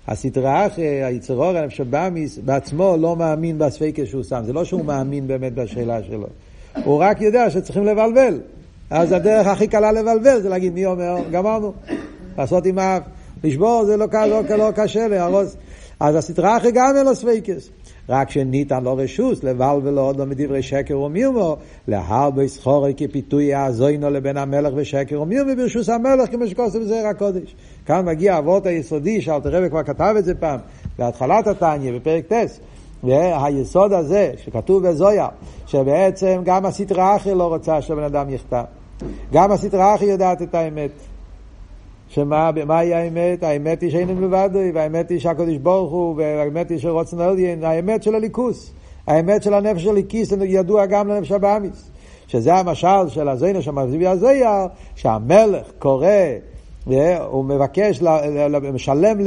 הסטרא 0.07 0.67
אחרא, 0.67 1.03
היצר 1.03 1.33
הרע, 1.33 1.57
הנפש 1.57 1.79
הבהמית, 1.81 2.37
בעצמו 2.37 2.97
לא 2.99 3.15
מאמין 3.15 3.57
בספקות 3.57 4.05
שהוא 4.05 4.23
שם. 4.23 4.41
זה 4.45 4.53
לא 4.53 4.65
שהוא 4.65 4.85
מאמין 4.85 5.27
באמת 5.27 5.53
בשאלה 5.53 6.03
שלו. 6.03 6.27
הוא 6.83 7.03
רק 7.03 7.21
יודע 7.21 7.49
שצריכים 7.49 7.85
לבלבל. 7.85 8.39
אז 8.89 9.11
הדרך 9.11 9.47
הכי 9.47 9.67
קלה 9.67 9.91
לבלבל 9.91 10.41
זה 10.41 10.49
להגיד 10.49 10.73
מי 10.73 10.85
אומר, 10.85 11.15
גמרנו. 11.31 11.73
לעשות 12.37 12.65
עם 12.65 12.79
האף. 12.79 13.01
לשבור 13.43 13.85
זה 13.85 13.97
לא, 13.97 14.07
לא, 14.13 14.41
לא, 14.57 14.71
קשה 14.75 15.07
להרוס. 15.07 15.55
אז 15.99 16.15
הסטרא 16.15 16.57
אחרא 16.57 16.71
גם 16.71 16.93
אין 16.97 17.05
לו 17.05 17.15
ספייקס. 17.15 17.69
רק 18.11 18.29
שניתן 18.29 18.83
לו 18.83 18.97
רשות 18.97 19.43
לבלבל 19.43 20.01
האדם 20.01 20.25
בדברי 20.25 20.61
שקר 20.61 20.99
ומרמה, 20.99 21.57
להרבה 21.87 22.47
סחורי 22.47 22.93
כפיתוי 22.97 23.43
יעזוינו 23.43 24.09
לבן 24.09 24.37
המלך 24.37 24.73
ושקר 24.75 25.21
ומיומו 25.21 25.55
ברשוס 25.57 25.89
המלך 25.89 26.31
כמו 26.31 26.47
שכוסף 26.47 26.79
בזרע 26.79 27.09
הקודש. 27.09 27.55
כאן 27.85 28.05
מגיע 28.05 28.37
אבות 28.37 28.65
היסודי, 28.65 29.21
שאלתר 29.21 29.49
רבי 29.49 29.69
כבר 29.69 29.83
כתב 29.83 30.15
את 30.19 30.25
זה 30.25 30.35
פעם, 30.35 30.59
בהתחלת 30.99 31.47
התניא, 31.47 31.91
בפרק 31.93 32.25
טס. 32.27 32.59
והיסוד 33.03 33.93
הזה, 33.93 34.31
שכתוב 34.37 34.87
בזויה, 34.87 35.27
שבעצם 35.65 36.41
גם 36.45 36.65
הסטרא 36.65 37.15
אחי 37.15 37.35
לא 37.35 37.43
רוצה 37.43 37.81
שבן 37.81 38.03
אדם 38.03 38.29
יכתב. 38.29 38.63
גם 39.33 39.51
הסטרא 39.51 39.95
אחי 39.95 40.05
יודעת 40.05 40.41
את 40.41 40.55
האמת. 40.55 40.91
שמה 42.13 42.51
מהי 42.65 42.93
האמת? 42.93 43.43
האמת 43.43 43.81
היא 43.81 43.91
שאיננו 43.91 44.21
לבד, 44.21 44.49
והאמת 44.73 45.09
היא 45.09 45.19
שהקדוש 45.19 45.57
ברוך 45.57 45.91
הוא, 45.91 46.15
והאמת 46.17 46.69
היא 46.69 46.79
שרוצן 46.79 47.19
עליין, 47.19 47.63
האמת 47.63 48.03
של 48.03 48.15
הליכוס. 48.15 48.73
האמת 49.07 49.43
של 49.43 49.53
הנפש 49.53 49.83
של 49.83 49.93
ליקיס 49.93 50.33
ידוע 50.45 50.85
גם 50.85 51.07
לנפש 51.07 51.31
הבאמיס. 51.31 51.91
שזה 52.27 52.55
המשל 52.55 53.07
של 53.09 53.29
הזוינו 53.29 53.61
שמביא 53.61 54.09
הזויר, 54.09 54.47
שהמלך 54.95 55.71
קורא 55.79 56.07
הוא 57.27 57.45
מבקש, 57.45 58.01
משלם 58.73 59.17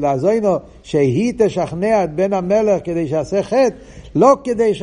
לזוינו 0.00 0.56
שהיא 0.82 1.32
תשכנע 1.38 2.04
את 2.04 2.14
בן 2.14 2.32
המלך 2.32 2.80
כדי 2.84 3.08
שיעשה 3.08 3.42
חטא, 3.42 3.74
לא 4.14 4.36
כדי, 4.44 4.74
ש... 4.74 4.82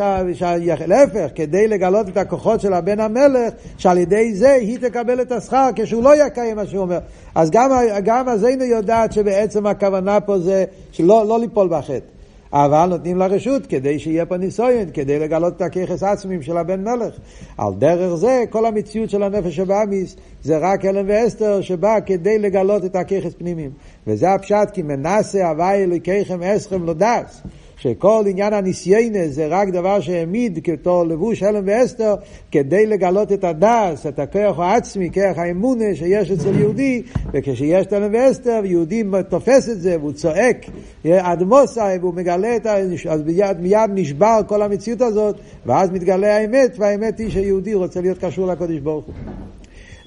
להפך, 0.88 1.28
כדי 1.36 1.68
לגלות 1.68 2.10
את 2.10 2.18
הכוחות 2.18 2.62
של 2.62 2.74
הבן 2.74 3.00
המלך, 3.00 3.54
שעל 3.78 3.98
ידי 3.98 4.34
זה 4.34 4.52
היא 4.52 4.80
תקבל 4.80 5.22
את 5.22 5.32
השכר 5.32 5.70
כשהוא 5.76 6.04
לא 6.04 6.26
יקיים 6.26 6.56
מה 6.56 6.66
שהוא 6.66 6.82
אומר. 6.82 7.00
אז 7.36 7.52
גם, 7.52 7.72
גם 8.04 8.30
הזינו 8.30 8.64
יודעת 8.64 9.14
שבעצם 9.14 9.68
הכוונה 9.68 10.20
פה 10.20 10.40
זה 10.40 10.66
שלא 10.92 11.26
לא 11.28 11.40
ליפול 11.40 11.68
בחטא. 11.68 12.12
אבל 12.54 12.86
נותנים 12.86 13.18
לה 13.18 13.26
רשות 13.28 13.66
כדי 13.66 14.00
שיהיה 14.00 14.26
פה 14.26 14.38
ניסיון, 14.38 14.86
כדי 14.94 15.20
לגלות 15.20 15.56
את 15.56 15.62
הככס 15.62 16.04
עצמים 16.04 16.42
של 16.42 16.58
הבן 16.58 16.84
מלך. 16.84 17.13
על 17.58 17.74
דרך 17.78 18.16
זה, 18.16 18.44
כל 18.50 18.66
המציאות 18.66 19.10
של 19.10 19.24
הנפש 19.24 19.56
שבאמיס 19.56 20.16
זה 20.44 20.58
רק 20.58 20.86
הלם 20.86 21.06
ואסתר 21.08 21.62
שבא 21.62 21.98
כדי 22.06 22.39
לגלות 22.39 22.86
את 22.86 22.96
הככס 22.96 23.34
פנימיים. 23.38 23.72
וזה 24.08 24.34
הפשט, 24.34 24.70
כי 24.74 24.82
מנסה 24.82 25.50
הווי 25.50 25.84
אלוהיכם 25.84 26.44
אסכם 26.44 26.86
לא 26.86 26.94
דס. 26.94 27.42
שכל 27.84 28.24
עניין 28.28 28.54
הניסיינה 28.54 29.28
זה 29.28 29.48
רק 29.50 29.69
דבר 29.69 30.00
שהעמיד 30.00 30.60
כתור 30.63 31.04
לבוש 31.04 31.43
הלם 31.43 31.63
ואסתר 31.65 32.15
כדי 32.52 32.86
לגלות 32.86 33.32
את 33.32 33.43
הדס, 33.43 34.08
את 34.08 34.19
הכוח 34.19 34.60
העצמי, 34.60 35.10
כוח 35.13 35.38
האמונה 35.38 35.96
שיש 35.96 36.32
אצל 36.32 36.60
יהודי, 36.60 37.02
וכשיש 37.34 37.86
את 37.86 37.93
הלם 37.93 38.12
ואסתר, 38.13 38.62
יהודי 38.65 39.04
תופס 39.30 39.69
את 39.69 39.82
זה 39.82 39.98
והוא 40.00 40.12
צועק 40.12 40.65
עד 41.06 41.43
מוסאי 41.43 41.98
והוא 41.98 42.13
מגלה 42.13 42.56
את 42.56 42.65
ה... 42.65 42.76
אז 43.10 43.22
מיד, 43.26 43.60
מיד 43.60 43.89
נשבר 43.93 44.39
כל 44.48 44.62
המציאות 44.62 45.02
הזאת, 45.02 45.36
ואז 45.65 45.91
מתגלה 45.91 46.38
האמת, 46.38 46.76
והאמת 46.80 47.19
היא 47.19 47.30
שיהודי 47.30 47.74
רוצה 47.74 48.02
להיות 48.02 48.17
קשור 48.17 48.48
לקודש 48.48 48.80
ברוך 48.80 49.06
הוא. 49.06 49.13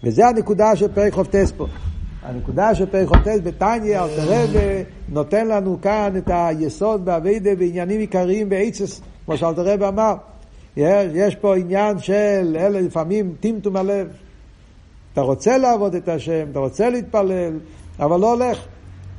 וזה 0.05 0.27
הנקודה 0.27 0.77
של 0.77 0.89
פרק 0.89 1.13
חופטס 1.13 1.53
פה. 1.57 1.67
הנקודה 2.27 2.75
של 2.75 2.87
פרק 2.87 3.09
חוטס 3.09 3.39
בתניא, 3.43 4.01
אלתרבה 4.01 4.83
נותן 5.09 5.49
לנו 5.49 5.79
כאן 5.83 6.13
את 6.17 6.31
היסוד 6.33 7.05
באביידה 7.05 7.55
בעניינים 7.55 8.01
עיקריים 8.01 8.49
בעצס, 8.49 9.01
כמו 9.25 9.37
שאלתרבה 9.37 9.89
אמר. 9.89 10.15
יש, 10.77 11.11
יש 11.15 11.37
פה 11.37 11.57
עניין 11.57 11.99
של 11.99 12.57
אלה 12.61 12.81
לפעמים 12.81 13.35
טמטום 13.41 13.77
הלב. 13.77 14.09
אתה 15.13 15.21
רוצה 15.21 15.59
לעבוד 15.59 15.95
את 15.95 16.09
השם, 16.09 16.47
אתה 16.53 16.59
רוצה 16.59 16.91
להתפלל, 16.91 17.59
אבל 17.99 18.21
לא 18.21 18.33
הולך. 18.33 18.67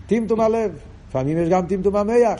טמטום 0.08 0.40
הלב. 0.40 0.72
לפעמים 1.10 1.38
יש 1.38 1.50
גם 1.50 1.66
טמטום 1.66 1.96
המח. 1.96 2.40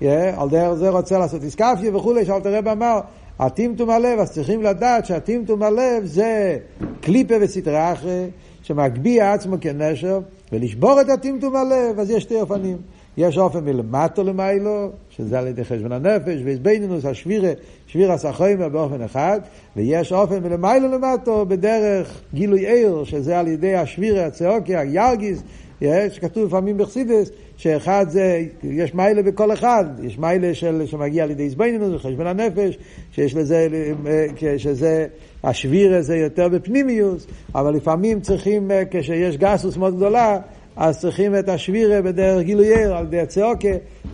Yeah, 0.00 0.04
על 0.36 0.48
דרך 0.48 0.74
זה 0.74 0.90
רוצה 0.90 1.18
לעשות 1.18 1.42
איסקפיה 1.42 1.96
וכולי, 1.96 2.24
שאלתרבה 2.26 2.72
אמר, 2.72 3.00
הטמטום 3.38 3.90
הלב, 3.90 4.18
אז 4.18 4.32
צריכים 4.32 4.62
לדעת 4.62 5.06
שהטמטום 5.06 5.62
הלב 5.62 6.04
זה 6.04 6.58
קליפה 7.00 7.34
וסטרה 7.40 7.92
אחרי, 7.92 8.26
שמגביה 8.66 9.32
עצמו 9.32 9.56
כנשר, 9.60 10.20
ולשבור 10.52 11.00
את 11.00 11.08
הטמטום 11.08 11.56
הלב, 11.56 12.00
אז 12.00 12.10
יש 12.10 12.22
שתי 12.22 12.40
אופנים. 12.40 12.76
יש 13.16 13.38
אופן 13.38 13.64
מלמטו 13.64 14.24
למיילו, 14.24 14.90
שזה 15.10 15.38
על 15.38 15.46
ידי 15.46 15.64
חשבון 15.64 15.92
הנפש, 15.92 16.40
ויש 16.44 16.58
בינינוס 16.58 17.04
השבירה, 17.04 17.52
שבירה 17.86 18.14
הסחוימה 18.14 18.68
באופן 18.68 19.02
אחד, 19.02 19.40
ויש 19.76 20.12
אופן 20.12 20.42
מלמיילו 20.42 20.88
למטו 20.88 21.46
בדרך 21.46 22.20
גילוי 22.34 22.66
עיר, 22.66 23.04
שזה 23.04 23.38
על 23.38 23.48
ידי 23.48 23.74
השבירה, 23.74 24.26
הצעוקיה, 24.26 24.84
ירגיס, 24.84 25.42
יש, 25.80 26.18
כתוב 26.18 26.46
לפעמים 26.46 26.78
בחסידס, 26.78 27.30
שאחד 27.56 28.06
זה, 28.08 28.44
יש 28.62 28.94
מיילה 28.94 29.22
בכל 29.22 29.52
אחד, 29.52 29.84
יש 30.02 30.18
מיילה 30.18 30.54
של, 30.54 30.82
שמגיע 30.86 31.24
על 31.24 31.30
ידי 31.30 31.42
איזבנינוס, 31.42 32.02
חשבון 32.02 32.26
הנפש, 32.26 32.78
שיש 33.12 33.34
לזה, 33.34 33.68
אה, 34.06 34.58
שזה, 34.58 35.06
השביר 35.46 35.94
הזה 35.94 36.16
יותר 36.16 36.48
בפנימיוס, 36.48 37.26
אבל 37.54 37.74
לפעמים 37.74 38.20
צריכים, 38.20 38.70
אה, 38.70 38.82
כשיש 38.90 39.36
גסוס 39.36 39.76
מאוד 39.76 39.96
גדולה, 39.96 40.38
אז 40.76 41.00
צריכים 41.00 41.38
את 41.38 41.48
השבירה 41.48 42.02
בדרך 42.02 42.44
גילוייר, 42.44 42.96
על 42.96 43.04
ידי 43.04 43.20
הצעוקה, 43.20 43.68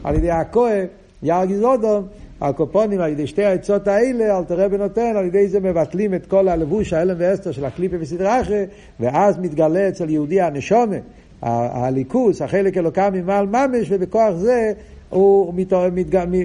על 0.05 0.15
ידי 0.15 0.31
הכהה, 0.31 0.85
ירגיז 1.23 1.63
אודום, 1.63 2.07
הקופונים 2.41 3.01
על 3.01 3.11
ידי 3.11 3.27
שתי 3.27 3.45
העצות 3.45 3.89
האלה, 3.89 4.39
אל 4.39 4.45
תראה 4.45 4.67
ונותן, 4.71 5.13
על 5.17 5.25
ידי 5.25 5.49
זה 5.49 5.61
מבטלים 5.61 6.15
את 6.15 6.27
כל 6.27 6.49
הלבוש, 6.49 6.93
ההלם 6.93 7.15
ואסתר 7.19 7.53
של 7.53 7.65
הקליפה 7.65 7.97
וסדרה 8.01 8.41
אחרי, 8.41 8.65
ואז 9.01 9.39
מתגלה 9.39 9.89
אצל 9.89 10.11
יהודי 10.11 10.41
הנשומה. 10.41 10.97
הליכוס, 11.43 12.43
החלק 12.43 12.77
אלוקם 12.79 13.11
ממעל 13.13 13.47
ממש, 13.47 13.87
ובכוח 13.91 14.35
זה 14.35 14.73
הוא 15.13 15.55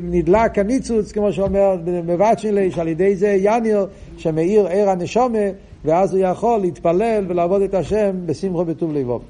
נדלק 0.04 0.60
הניצוץ, 0.60 1.12
כמו 1.12 1.34
שאומר 1.34 1.76
בבת 1.86 2.40
שלי, 2.40 2.72
שעל 2.72 2.88
ידי 2.88 3.16
זה 3.16 3.38
יניר 3.42 3.88
שמאיר 4.18 4.68
ער 4.68 4.90
הנשומה, 4.90 5.38
ואז 5.86 6.14
הוא 6.14 6.24
יכול 6.24 6.60
להתפלל 6.60 7.26
ולעבוד 7.28 7.62
את 7.62 7.74
השם 7.74 8.16
בשמחו 8.26 8.66
בטוב 8.66 8.94
לבוב. 8.94 9.22